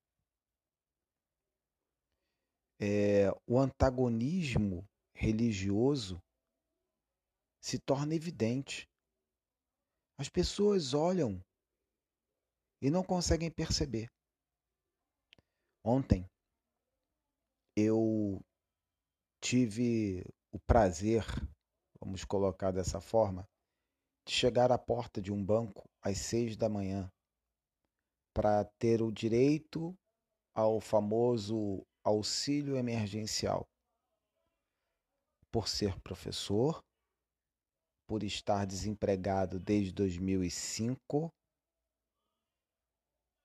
É, 2.81 3.31
o 3.47 3.59
antagonismo 3.59 4.89
religioso 5.15 6.19
se 7.63 7.79
torna 7.79 8.15
evidente. 8.15 8.89
As 10.19 10.31
pessoas 10.31 10.95
olham 10.95 11.45
e 12.81 12.91
não 12.91 13.05
conseguem 13.05 13.51
perceber. 13.51 14.11
Ontem 15.85 16.27
eu 17.77 18.41
tive 19.43 20.25
o 20.51 20.59
prazer, 20.59 21.25
vamos 22.01 22.25
colocar 22.25 22.71
dessa 22.71 23.01
forma, 23.01 23.47
de 24.27 24.33
chegar 24.33 24.73
à 24.73 24.79
porta 24.79 25.21
de 25.21 25.31
um 25.31 25.45
banco 25.45 25.85
às 26.03 26.19
seis 26.19 26.57
da 26.57 26.69
manhã 26.69 27.11
para 28.35 28.65
ter 28.79 29.03
o 29.03 29.13
direito 29.13 29.95
ao 30.55 30.81
famoso 30.81 31.87
auxílio 32.05 32.77
emergencial. 32.77 33.67
Por 35.51 35.69
ser 35.69 35.99
professor, 36.01 36.83
por 38.07 38.23
estar 38.23 38.67
desempregado 38.67 39.59
desde 39.59 39.93
2005, 39.93 41.31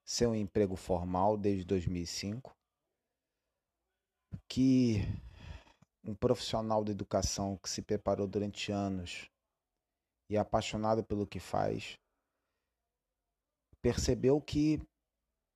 ser 0.05 0.27
um 0.27 0.35
emprego 0.35 0.75
formal 0.75 1.37
desde 1.37 1.65
2005, 1.65 2.55
que 4.47 5.01
um 6.03 6.13
profissional 6.13 6.83
da 6.83 6.91
educação 6.91 7.57
que 7.57 7.69
se 7.69 7.81
preparou 7.81 8.27
durante 8.27 8.71
anos 8.71 9.29
e 10.29 10.35
é 10.35 10.39
apaixonado 10.39 11.03
pelo 11.03 11.25
que 11.25 11.39
faz, 11.39 11.99
percebeu 13.81 14.41
que 14.41 14.79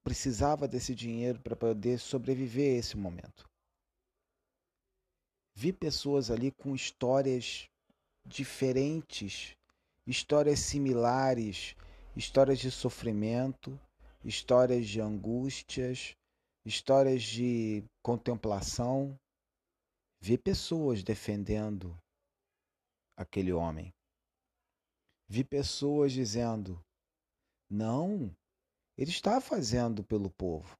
precisava 0.03 0.67
desse 0.67 0.95
dinheiro 0.95 1.39
para 1.39 1.55
poder 1.55 1.99
sobreviver 1.99 2.75
a 2.75 2.79
esse 2.79 2.97
momento. 2.97 3.49
Vi 5.55 5.73
pessoas 5.73 6.31
ali 6.31 6.51
com 6.51 6.73
histórias 6.73 7.69
diferentes, 8.25 9.57
histórias 10.07 10.59
similares, 10.59 11.75
histórias 12.15 12.59
de 12.59 12.71
sofrimento, 12.71 13.79
histórias 14.23 14.87
de 14.87 15.01
angústias, 15.01 16.15
histórias 16.65 17.23
de 17.23 17.83
contemplação. 18.01 19.19
Vi 20.21 20.37
pessoas 20.37 21.03
defendendo 21.03 21.97
aquele 23.17 23.51
homem. 23.51 23.93
Vi 25.27 25.43
pessoas 25.43 26.11
dizendo: 26.11 26.83
não, 27.69 28.35
ele 28.99 29.11
está 29.11 29.39
fazendo 29.39 30.03
pelo 30.03 30.29
povo. 30.29 30.77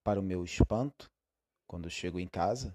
Para 0.00 0.20
o 0.20 0.22
meu 0.22 0.44
espanto, 0.44 1.10
quando 1.66 1.90
chego 1.90 2.20
em 2.20 2.28
casa, 2.28 2.72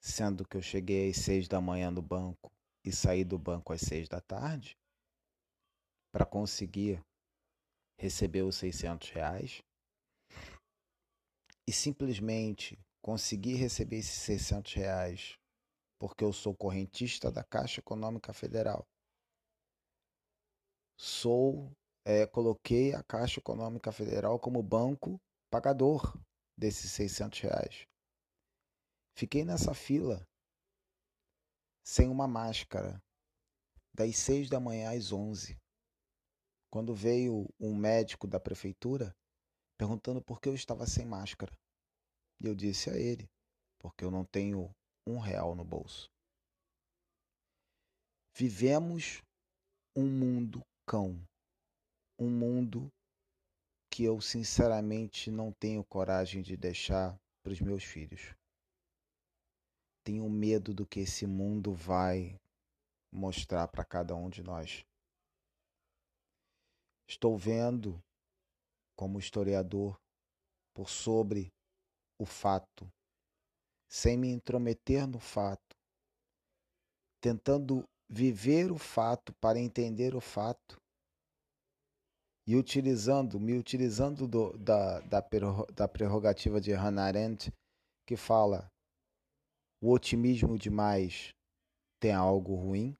sendo 0.00 0.46
que 0.46 0.56
eu 0.56 0.62
cheguei 0.62 1.10
às 1.10 1.16
seis 1.16 1.48
da 1.48 1.60
manhã 1.60 1.90
no 1.90 2.00
banco 2.00 2.52
e 2.84 2.92
saí 2.92 3.24
do 3.24 3.36
banco 3.36 3.72
às 3.72 3.80
seis 3.80 4.08
da 4.08 4.20
tarde, 4.20 4.78
para 6.12 6.24
conseguir 6.24 7.02
receber 7.98 8.42
os 8.42 8.54
600 8.54 9.10
reais, 9.10 9.62
e 11.66 11.72
simplesmente 11.72 12.78
conseguir 13.02 13.54
receber 13.56 13.96
esses 13.96 14.20
600 14.22 14.74
reais 14.74 15.38
porque 15.98 16.22
eu 16.22 16.32
sou 16.32 16.54
correntista 16.54 17.32
da 17.32 17.42
Caixa 17.42 17.80
Econômica 17.80 18.32
Federal 18.32 18.86
sou 20.96 21.70
é, 22.04 22.26
coloquei 22.26 22.94
a 22.94 23.02
Caixa 23.02 23.40
Econômica 23.40 23.92
Federal 23.92 24.38
como 24.38 24.62
banco 24.62 25.20
pagador 25.50 26.18
desses 26.56 26.90
600 26.92 27.40
reais. 27.40 27.86
Fiquei 29.16 29.44
nessa 29.44 29.74
fila 29.74 30.26
sem 31.84 32.08
uma 32.08 32.26
máscara 32.26 33.02
das 33.94 34.16
6 34.16 34.48
da 34.48 34.58
manhã 34.58 34.96
às 34.96 35.12
11. 35.12 35.58
Quando 36.70 36.94
veio 36.94 37.46
um 37.60 37.76
médico 37.76 38.26
da 38.26 38.40
prefeitura 38.40 39.14
perguntando 39.76 40.22
por 40.22 40.40
que 40.40 40.48
eu 40.48 40.54
estava 40.54 40.86
sem 40.86 41.04
máscara. 41.04 41.52
E 42.40 42.46
eu 42.46 42.54
disse 42.54 42.88
a 42.88 42.96
ele, 42.96 43.28
porque 43.78 44.04
eu 44.04 44.10
não 44.10 44.24
tenho 44.24 44.70
um 45.06 45.18
real 45.18 45.54
no 45.54 45.64
bolso. 45.64 46.08
Vivemos 48.34 49.22
um 49.94 50.06
mundo 50.06 50.64
Um 51.00 52.28
mundo 52.28 52.92
que 53.90 54.04
eu 54.04 54.20
sinceramente 54.20 55.30
não 55.30 55.52
tenho 55.52 55.84
coragem 55.84 56.42
de 56.42 56.56
deixar 56.56 57.18
para 57.42 57.52
os 57.52 57.60
meus 57.60 57.84
filhos. 57.84 58.34
Tenho 60.04 60.28
medo 60.28 60.74
do 60.74 60.86
que 60.86 61.00
esse 61.00 61.26
mundo 61.26 61.72
vai 61.74 62.38
mostrar 63.12 63.68
para 63.68 63.84
cada 63.84 64.14
um 64.14 64.28
de 64.28 64.42
nós. 64.42 64.84
Estou 67.08 67.38
vendo, 67.38 68.02
como 68.96 69.18
historiador, 69.18 69.98
por 70.74 70.88
sobre 70.88 71.52
o 72.18 72.26
fato, 72.26 72.90
sem 73.88 74.16
me 74.16 74.28
intrometer 74.28 75.06
no 75.06 75.18
fato, 75.18 75.76
tentando 77.20 77.86
viver 78.08 78.70
o 78.70 78.78
fato 78.78 79.32
para 79.34 79.58
entender 79.58 80.14
o 80.14 80.20
fato 80.20 80.81
e 82.46 82.56
utilizando, 82.56 83.38
me 83.38 83.56
utilizando 83.56 84.26
do, 84.26 84.56
da, 84.58 85.00
da, 85.00 85.20
da 85.74 85.88
prerrogativa 85.88 86.60
de 86.60 86.72
Hannah 86.72 87.04
Arendt, 87.04 87.52
que 88.06 88.16
fala 88.16 88.70
o 89.80 89.90
otimismo 89.90 90.58
demais 90.58 91.34
tem 91.98 92.12
algo 92.12 92.54
ruim, 92.54 92.96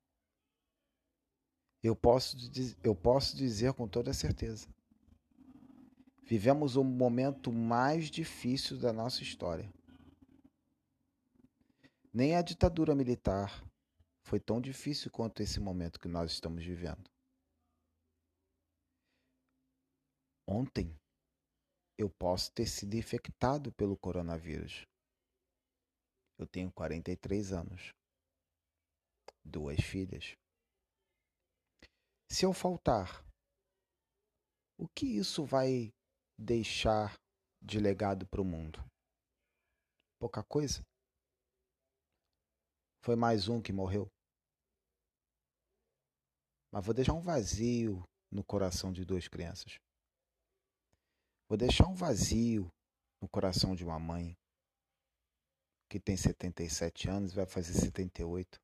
eu 1.82 1.96
posso, 1.96 2.36
eu 2.84 2.94
posso 2.94 3.36
dizer 3.36 3.72
com 3.72 3.88
toda 3.88 4.12
certeza. 4.12 4.68
Vivemos 6.22 6.76
o 6.76 6.84
momento 6.84 7.52
mais 7.52 8.08
difícil 8.08 8.78
da 8.78 8.92
nossa 8.92 9.22
história. 9.22 9.68
Nem 12.14 12.36
a 12.36 12.42
ditadura 12.42 12.94
militar, 12.94 13.64
foi 14.22 14.38
tão 14.38 14.60
difícil 14.60 15.10
quanto 15.10 15.42
esse 15.42 15.58
momento 15.58 15.98
que 15.98 16.06
nós 16.06 16.30
estamos 16.30 16.64
vivendo. 16.64 17.10
Ontem 20.54 20.94
eu 21.96 22.10
posso 22.10 22.52
ter 22.52 22.66
sido 22.66 22.94
infectado 22.94 23.72
pelo 23.72 23.96
coronavírus. 23.96 24.84
Eu 26.38 26.46
tenho 26.46 26.70
43 26.70 27.52
anos, 27.52 27.90
duas 29.42 29.80
filhas. 29.80 30.34
Se 32.30 32.44
eu 32.44 32.52
faltar, 32.52 33.24
o 34.78 34.86
que 34.94 35.06
isso 35.06 35.42
vai 35.42 35.90
deixar 36.38 37.18
de 37.62 37.80
legado 37.80 38.26
para 38.26 38.42
o 38.42 38.44
mundo? 38.44 38.78
Pouca 40.20 40.44
coisa? 40.44 40.82
Foi 43.02 43.16
mais 43.16 43.48
um 43.48 43.62
que 43.62 43.72
morreu. 43.72 44.06
Mas 46.70 46.84
vou 46.84 46.94
deixar 46.94 47.14
um 47.14 47.22
vazio 47.22 48.04
no 48.30 48.44
coração 48.44 48.92
de 48.92 49.02
duas 49.02 49.26
crianças. 49.28 49.78
Vou 51.52 51.58
deixar 51.58 51.86
um 51.86 51.94
vazio 51.94 52.72
no 53.20 53.28
coração 53.28 53.74
de 53.74 53.84
uma 53.84 53.98
mãe 53.98 54.34
que 55.86 56.00
tem 56.00 56.16
77 56.16 57.10
anos 57.10 57.32
e 57.32 57.36
vai 57.36 57.44
fazer 57.44 57.74
78. 57.74 58.58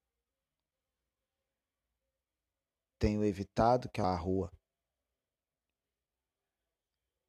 Tenho 2.99 3.23
evitado 3.23 3.91
que 3.91 4.01
a 4.01 4.17
rua. 4.17 4.51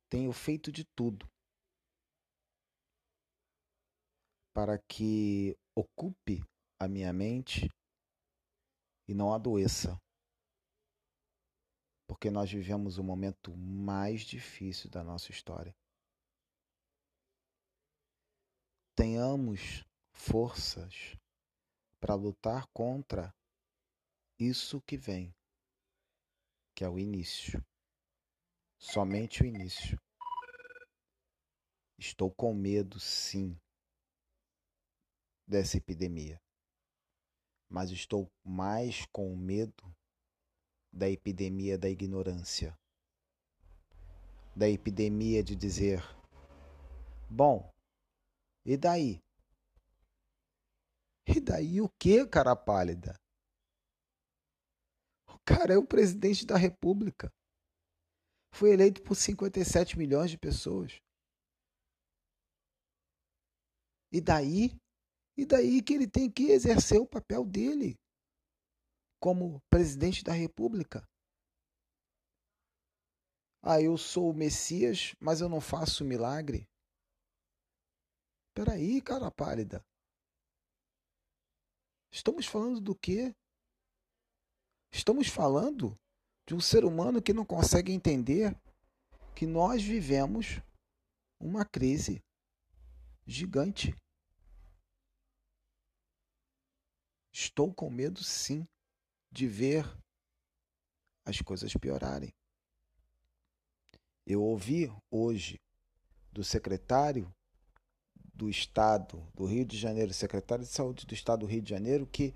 Tenho 0.10 0.32
feito 0.32 0.72
de 0.72 0.86
tudo 0.96 1.30
para 4.56 4.80
que 4.88 5.58
ocupe 5.76 6.42
a 6.80 6.88
minha 6.88 7.12
mente 7.12 7.68
e 9.10 9.14
não 9.14 9.34
adoeça. 9.34 10.00
Porque 12.10 12.32
nós 12.32 12.52
vivemos 12.52 12.98
o 12.98 13.04
momento 13.04 13.56
mais 13.56 14.22
difícil 14.22 14.90
da 14.90 15.04
nossa 15.04 15.30
história. 15.30 15.76
Tenhamos 18.96 19.86
forças 20.12 21.16
para 22.00 22.16
lutar 22.16 22.66
contra 22.74 23.32
isso 24.40 24.82
que 24.82 24.98
vem, 24.98 25.32
que 26.76 26.84
é 26.84 26.90
o 26.90 26.98
início. 26.98 27.64
Somente 28.80 29.44
o 29.44 29.46
início. 29.46 30.02
Estou 31.96 32.34
com 32.34 32.56
medo, 32.56 33.00
sim, 33.00 33.56
dessa 35.46 35.78
epidemia 35.78 36.42
mas 37.70 37.92
estou 37.92 38.32
mais 38.44 39.06
com 39.12 39.36
medo 39.36 39.96
da 40.92 41.10
epidemia 41.10 41.78
da 41.78 41.90
ignorância, 41.90 42.78
da 44.56 44.68
epidemia 44.68 45.44
de 45.44 45.56
dizer: 45.56 46.02
Bom, 47.30 47.72
e 48.66 48.76
daí? 48.76 49.22
E 51.28 51.40
daí 51.40 51.80
o 51.80 51.90
que, 52.00 52.26
cara 52.26 52.56
pálida? 52.56 53.16
O 55.28 55.38
cara 55.46 55.74
é 55.74 55.78
o 55.78 55.86
presidente 55.86 56.46
da 56.46 56.58
República. 56.58 57.32
Foi 58.52 58.72
eleito 58.72 59.02
por 59.04 59.16
57 59.16 59.98
milhões 59.98 60.32
de 60.32 60.38
pessoas. 60.38 61.00
E 64.12 64.20
daí? 64.20 64.76
E 65.38 65.46
daí 65.46 65.82
que 65.84 65.94
ele 65.94 66.08
tem 66.08 66.30
que 66.30 66.52
exercer 66.52 67.00
o 67.00 67.08
papel 67.08 67.46
dele 67.46 67.96
como 69.20 69.62
presidente 69.70 70.24
da 70.24 70.34
República. 70.34 71.08
Ah, 73.62 73.82
eu 73.82 73.98
sou 73.98 74.32
o 74.32 74.34
Messias, 74.34 75.14
mas 75.20 75.42
eu 75.42 75.50
não 75.50 75.60
faço 75.60 76.06
milagre. 76.06 76.68
Peraí, 78.54 79.02
cara 79.02 79.30
pálida. 79.30 79.86
Estamos 82.12 82.46
falando 82.46 82.80
do 82.82 82.96
quê? 82.96 83.36
Estamos 84.92 85.28
falando 85.28 85.98
de 86.48 86.56
um 86.56 86.60
ser 86.60 86.84
humano 86.84 87.22
que 87.22 87.34
não 87.34 87.46
consegue 87.46 87.92
entender 87.92 88.56
que 89.36 89.46
nós 89.46 89.84
vivemos 89.84 90.62
uma 91.40 91.64
crise 91.64 92.24
gigante. 93.26 93.96
Estou 97.32 97.74
com 97.74 97.90
medo, 97.90 98.24
sim, 98.24 98.68
de 99.32 99.48
ver 99.48 99.86
as 101.26 101.42
coisas 101.42 101.74
piorarem. 101.74 102.34
Eu 104.26 104.42
ouvi 104.42 104.92
hoje 105.10 105.60
do 106.32 106.44
secretário 106.44 107.32
do 108.34 108.50
Estado 108.50 109.22
do 109.34 109.46
Rio 109.46 109.66
de 109.66 109.78
Janeiro, 109.78 110.14
secretário 110.14 110.64
de 110.64 110.72
Saúde 110.72 111.06
do 111.06 111.14
Estado 111.14 111.42
do 111.42 111.46
Rio 111.46 111.62
de 111.62 111.70
Janeiro, 111.70 112.06
que 112.06 112.34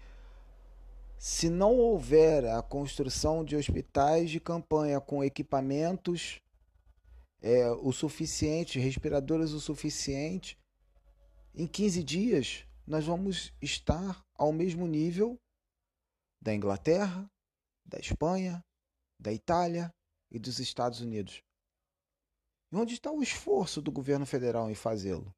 se 1.17 1.49
não 1.49 1.77
houver 1.77 2.45
a 2.45 2.61
construção 2.61 3.45
de 3.45 3.55
hospitais 3.55 4.29
de 4.29 4.39
campanha 4.39 4.99
com 4.99 5.23
equipamentos 5.23 6.41
é, 7.41 7.69
o 7.71 7.91
suficiente, 7.91 8.79
respiradores 8.79 9.51
o 9.51 9.59
suficiente, 9.59 10.57
em 11.55 11.65
15 11.65 12.03
dias 12.03 12.65
nós 12.85 13.05
vamos 13.05 13.53
estar 13.61 14.21
ao 14.35 14.51
mesmo 14.51 14.85
nível 14.87 15.39
da 16.43 16.53
Inglaterra, 16.53 17.31
da 17.85 17.97
Espanha, 17.97 18.61
da 19.17 19.31
Itália 19.31 19.89
e 20.29 20.37
dos 20.37 20.59
Estados 20.59 20.99
Unidos. 20.99 21.41
E 22.69 22.75
onde 22.75 22.95
está 22.95 23.09
o 23.09 23.23
esforço 23.23 23.81
do 23.81 23.91
governo 23.91 24.25
federal 24.25 24.69
em 24.69 24.75
fazê-lo? 24.75 25.33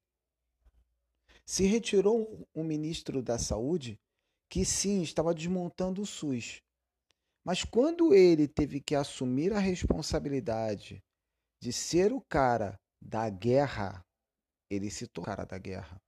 Se 1.46 1.64
retirou 1.64 2.44
um 2.52 2.64
ministro 2.64 3.22
da 3.22 3.38
Saúde 3.38 3.96
que 4.50 4.64
sim 4.64 5.00
estava 5.00 5.32
desmontando 5.32 6.02
o 6.02 6.06
SUS. 6.06 6.60
Mas 7.44 7.62
quando 7.62 8.12
ele 8.12 8.48
teve 8.48 8.80
que 8.80 8.96
assumir 8.96 9.52
a 9.52 9.60
responsabilidade 9.60 11.00
de 11.62 11.72
ser 11.72 12.12
o 12.12 12.20
cara 12.20 12.76
da 13.00 13.30
guerra, 13.30 14.04
ele 14.68 14.90
se 14.90 15.06
tornou 15.06 15.22
o 15.22 15.36
cara 15.36 15.44
da 15.44 15.58
guerra. 15.58 16.00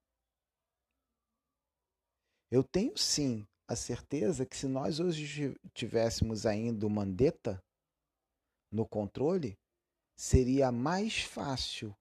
Eu 2.50 2.64
tenho 2.64 2.96
sim 2.96 3.46
a 3.68 3.76
certeza 3.76 4.46
que 4.46 4.56
se 4.56 4.66
nós 4.66 4.98
hoje 4.98 5.54
tivéssemos 5.74 6.46
ainda 6.46 6.86
o 6.86 6.90
Mandetta 6.90 7.62
no 8.72 8.88
controle, 8.88 9.58
seria 10.16 10.72
mais 10.72 11.18
fácil 11.18 11.94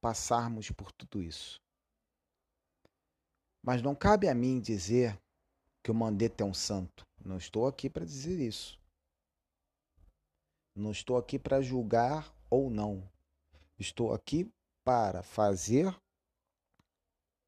passarmos 0.00 0.70
por 0.72 0.90
tudo 0.90 1.22
isso. 1.22 1.62
Mas 3.62 3.82
não 3.82 3.94
cabe 3.94 4.28
a 4.28 4.34
mim 4.34 4.60
dizer 4.60 5.16
que 5.82 5.90
o 5.92 5.94
Mandetta 5.94 6.42
é 6.42 6.46
um 6.46 6.54
santo. 6.54 7.06
Não 7.24 7.36
estou 7.36 7.66
aqui 7.68 7.88
para 7.88 8.04
dizer 8.04 8.40
isso. 8.40 8.78
Não 10.74 10.90
estou 10.90 11.16
aqui 11.16 11.38
para 11.38 11.62
julgar 11.62 12.34
ou 12.50 12.68
não. 12.68 13.08
Estou 13.78 14.12
aqui 14.12 14.52
para 14.84 15.22
fazer 15.22 15.96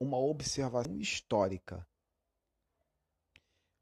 uma 0.00 0.18
observação 0.18 0.98
histórica. 0.98 1.87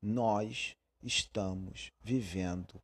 Nós 0.02 0.76
estamos 1.02 1.90
vivendo 2.00 2.82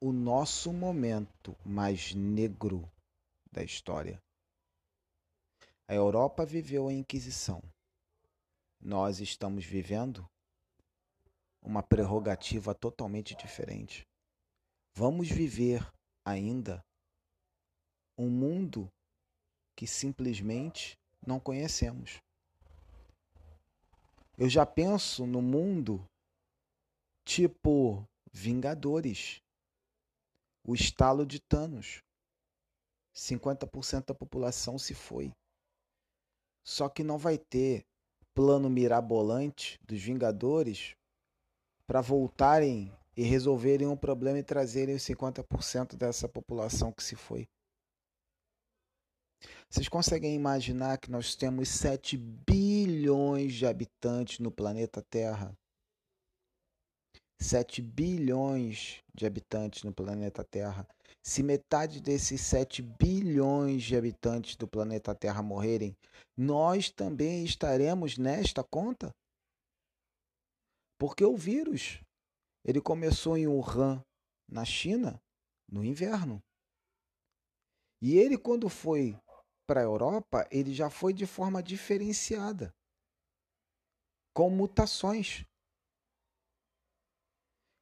o 0.00 0.12
nosso 0.12 0.72
momento 0.72 1.56
mais 1.64 2.14
negro 2.14 2.90
da 3.50 3.62
história. 3.62 4.22
A 5.88 5.94
Europa 5.94 6.44
viveu 6.46 6.88
a 6.88 6.92
Inquisição. 6.92 7.62
Nós 8.80 9.20
estamos 9.20 9.64
vivendo 9.64 10.28
uma 11.62 11.82
prerrogativa 11.82 12.74
totalmente 12.74 13.34
diferente. 13.34 14.06
Vamos 14.94 15.28
viver 15.28 15.84
ainda 16.24 16.84
um 18.16 18.30
mundo 18.30 18.90
que 19.74 19.86
simplesmente 19.86 20.96
não 21.26 21.40
conhecemos. 21.40 22.20
Eu 24.38 24.48
já 24.48 24.64
penso 24.64 25.26
no 25.26 25.42
mundo 25.42 26.06
tipo 27.26 28.08
Vingadores, 28.32 29.42
o 30.64 30.74
estalo 30.74 31.26
de 31.26 31.40
Thanos. 31.40 32.02
50% 33.14 34.06
da 34.06 34.14
população 34.14 34.78
se 34.78 34.94
foi. 34.94 35.32
Só 36.64 36.88
que 36.88 37.02
não 37.02 37.18
vai 37.18 37.36
ter 37.38 37.84
plano 38.34 38.70
mirabolante 38.70 39.78
dos 39.82 40.00
Vingadores 40.00 40.94
para 41.86 42.00
voltarem 42.00 42.92
e 43.16 43.22
resolverem 43.22 43.88
um 43.88 43.96
problema 43.96 44.38
e 44.38 44.44
trazerem 44.44 44.94
os 44.94 45.02
50% 45.02 45.96
dessa 45.96 46.28
população 46.28 46.92
que 46.92 47.02
se 47.02 47.16
foi. 47.16 47.48
Vocês 49.68 49.88
conseguem 49.88 50.34
imaginar 50.34 50.98
que 50.98 51.10
nós 51.10 51.34
temos 51.34 51.70
7 51.70 52.16
bilhões 52.16 53.54
de 53.54 53.66
habitantes 53.66 54.38
no 54.38 54.50
planeta 54.50 55.02
Terra? 55.02 55.56
7 57.40 57.82
bilhões 57.82 59.02
de 59.14 59.26
habitantes 59.26 59.82
no 59.82 59.92
planeta 59.92 60.44
Terra. 60.44 60.86
Se 61.22 61.42
metade 61.42 62.00
desses 62.00 62.40
7 62.40 62.82
bilhões 62.82 63.82
de 63.82 63.96
habitantes 63.96 64.56
do 64.56 64.66
planeta 64.66 65.14
Terra 65.14 65.42
morrerem, 65.42 65.96
nós 66.36 66.90
também 66.90 67.44
estaremos 67.44 68.16
nesta 68.16 68.62
conta? 68.62 69.10
Porque 70.98 71.24
o 71.24 71.36
vírus, 71.36 72.00
ele 72.64 72.80
começou 72.80 73.36
em 73.36 73.46
Wuhan, 73.46 74.02
na 74.48 74.64
China, 74.64 75.20
no 75.70 75.84
inverno. 75.84 76.40
E 78.00 78.16
ele 78.16 78.38
quando 78.38 78.68
foi 78.68 79.18
para 79.66 79.80
a 79.80 79.84
Europa, 79.84 80.46
ele 80.50 80.72
já 80.72 80.88
foi 80.88 81.12
de 81.12 81.26
forma 81.26 81.62
diferenciada, 81.62 82.72
com 84.34 84.48
mutações. 84.48 85.44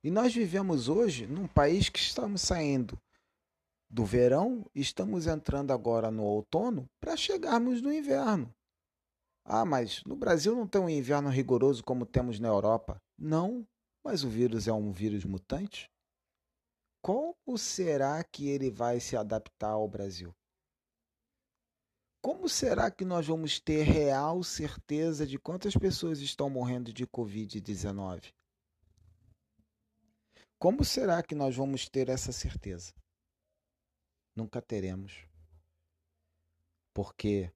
E 0.04 0.10
nós 0.10 0.34
vivemos 0.34 0.86
hoje 0.86 1.26
num 1.26 1.48
país 1.48 1.88
que 1.88 1.98
estamos 1.98 2.42
saindo 2.42 3.00
do 3.88 4.04
verão, 4.04 4.70
estamos 4.74 5.26
entrando 5.26 5.72
agora 5.72 6.10
no 6.10 6.24
outono 6.24 6.86
para 7.00 7.16
chegarmos 7.16 7.80
no 7.80 7.90
inverno. 7.90 8.54
Ah, 9.46 9.64
mas 9.64 10.04
no 10.04 10.14
Brasil 10.14 10.54
não 10.54 10.66
tem 10.66 10.78
um 10.78 10.90
inverno 10.90 11.30
rigoroso 11.30 11.82
como 11.82 12.04
temos 12.04 12.38
na 12.38 12.48
Europa. 12.48 13.00
Não, 13.16 13.66
mas 14.04 14.24
o 14.24 14.28
vírus 14.28 14.68
é 14.68 14.72
um 14.74 14.92
vírus 14.92 15.24
mutante. 15.24 15.90
Como 17.02 17.56
será 17.56 18.22
que 18.22 18.46
ele 18.46 18.70
vai 18.70 19.00
se 19.00 19.16
adaptar 19.16 19.70
ao 19.70 19.88
Brasil? 19.88 20.34
Como 22.22 22.46
será 22.46 22.90
que 22.90 23.06
nós 23.06 23.26
vamos 23.26 23.58
ter 23.58 23.84
real 23.84 24.42
certeza 24.42 25.26
de 25.26 25.38
quantas 25.38 25.74
pessoas 25.74 26.20
estão 26.20 26.50
morrendo 26.50 26.92
de 26.92 27.06
Covid-19? 27.06 28.34
Como 30.64 30.82
será 30.82 31.22
que 31.22 31.34
nós 31.34 31.54
vamos 31.54 31.90
ter 31.90 32.08
essa 32.08 32.32
certeza? 32.32 32.94
Nunca 34.34 34.62
teremos. 34.62 35.28
Porque 36.94 37.52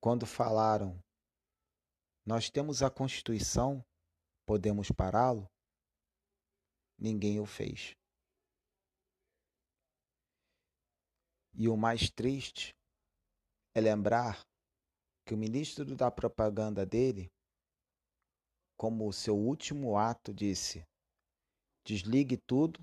quando 0.00 0.24
falaram, 0.24 1.02
nós 2.24 2.48
temos 2.48 2.84
a 2.84 2.88
Constituição, 2.88 3.84
podemos 4.46 4.92
pará-lo, 4.92 5.50
ninguém 6.96 7.40
o 7.40 7.46
fez. 7.46 7.96
E 11.52 11.68
o 11.68 11.76
mais 11.76 12.08
triste 12.10 12.76
é 13.74 13.80
lembrar 13.80 14.40
que 15.26 15.34
o 15.34 15.36
ministro 15.36 15.96
da 15.96 16.12
propaganda 16.12 16.86
dele, 16.86 17.28
como 18.78 19.12
seu 19.12 19.36
último 19.36 19.98
ato, 19.98 20.32
disse: 20.32 20.86
desligue 21.84 22.38
tudo, 22.46 22.80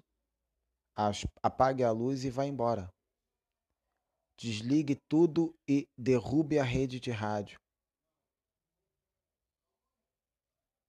apague 1.41 1.83
a 1.83 1.91
luz 1.91 2.23
e 2.23 2.29
vá 2.29 2.45
embora. 2.45 2.89
desligue 4.37 4.95
tudo 5.07 5.53
e 5.69 5.87
derrube 5.97 6.57
a 6.57 6.63
rede 6.63 6.99
de 6.99 7.11
rádio. 7.11 7.59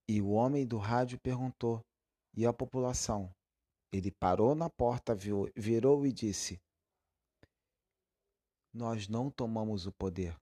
E 0.09 0.21
o 0.21 0.31
homem 0.31 0.67
do 0.67 0.79
rádio 0.79 1.19
perguntou: 1.21 1.81
E 2.35 2.47
a 2.47 2.53
população? 2.53 3.31
Ele 3.93 4.11
parou 4.11 4.55
na 4.55 4.71
porta, 4.71 5.15
virou 5.15 6.07
e 6.07 6.13
disse: 6.13 6.59
Nós 8.73 9.07
não 9.07 9.31
tomamos 9.31 9.87
o 9.87 9.93
poder, 9.93 10.35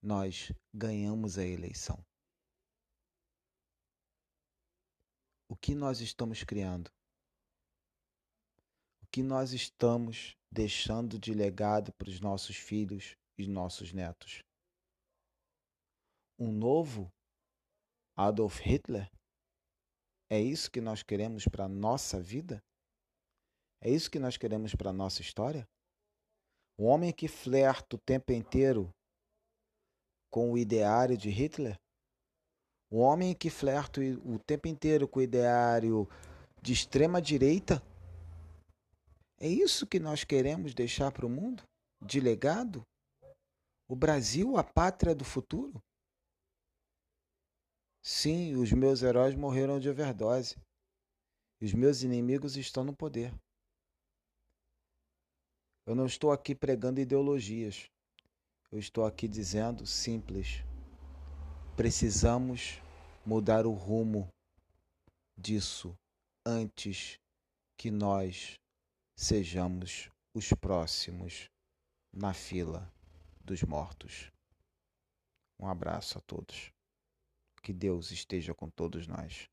nós 0.00 0.52
ganhamos 0.72 1.36
a 1.36 1.44
eleição. 1.44 2.07
O 5.50 5.56
que 5.56 5.74
nós 5.74 6.00
estamos 6.00 6.44
criando? 6.44 6.90
O 9.02 9.06
que 9.10 9.22
nós 9.22 9.54
estamos 9.54 10.36
deixando 10.52 11.18
de 11.18 11.32
legado 11.32 11.90
para 11.94 12.10
os 12.10 12.20
nossos 12.20 12.56
filhos 12.56 13.16
e 13.38 13.46
nossos 13.46 13.90
netos? 13.90 14.44
Um 16.38 16.52
novo 16.52 17.10
Adolf 18.14 18.60
Hitler? 18.60 19.10
É 20.30 20.38
isso 20.38 20.70
que 20.70 20.82
nós 20.82 21.02
queremos 21.02 21.46
para 21.46 21.64
a 21.64 21.68
nossa 21.68 22.20
vida? 22.20 22.62
É 23.80 23.90
isso 23.90 24.10
que 24.10 24.18
nós 24.18 24.36
queremos 24.36 24.74
para 24.74 24.90
a 24.90 24.92
nossa 24.92 25.22
história? 25.22 25.66
Um 26.78 26.84
homem 26.84 27.10
que 27.10 27.26
flerta 27.26 27.96
o 27.96 27.98
tempo 27.98 28.32
inteiro 28.32 28.94
com 30.30 30.52
o 30.52 30.58
ideário 30.58 31.16
de 31.16 31.30
Hitler? 31.30 31.80
Um 32.90 33.00
homem 33.00 33.34
que 33.34 33.50
flerta 33.50 34.00
o 34.24 34.38
tempo 34.38 34.66
inteiro 34.66 35.06
com 35.06 35.20
o 35.20 35.22
ideário 35.22 36.08
de 36.62 36.72
extrema 36.72 37.20
direita? 37.20 37.82
É 39.38 39.46
isso 39.46 39.86
que 39.86 40.00
nós 40.00 40.24
queremos 40.24 40.74
deixar 40.74 41.12
para 41.12 41.26
o 41.26 41.30
mundo? 41.30 41.62
De 42.00 42.18
legado? 42.18 42.82
O 43.86 43.94
Brasil, 43.94 44.56
a 44.56 44.64
pátria 44.64 45.14
do 45.14 45.24
futuro? 45.24 45.80
Sim, 48.02 48.56
os 48.56 48.72
meus 48.72 49.02
heróis 49.02 49.34
morreram 49.34 49.78
de 49.78 49.88
overdose. 49.88 50.56
Os 51.60 51.74
meus 51.74 52.02
inimigos 52.02 52.56
estão 52.56 52.84
no 52.84 52.96
poder. 52.96 53.34
Eu 55.84 55.94
não 55.94 56.06
estou 56.06 56.32
aqui 56.32 56.54
pregando 56.54 57.00
ideologias. 57.00 57.90
Eu 58.70 58.78
estou 58.78 59.04
aqui 59.04 59.26
dizendo 59.26 59.86
simples. 59.86 60.62
Precisamos 61.78 62.80
mudar 63.24 63.64
o 63.64 63.72
rumo 63.72 64.28
disso 65.38 65.96
antes 66.44 67.20
que 67.76 67.88
nós 67.88 68.54
sejamos 69.16 70.10
os 70.34 70.52
próximos 70.60 71.48
na 72.12 72.34
fila 72.34 72.92
dos 73.44 73.62
mortos. 73.62 74.28
Um 75.56 75.68
abraço 75.68 76.18
a 76.18 76.20
todos. 76.20 76.72
Que 77.62 77.72
Deus 77.72 78.10
esteja 78.10 78.52
com 78.52 78.68
todos 78.68 79.06
nós. 79.06 79.48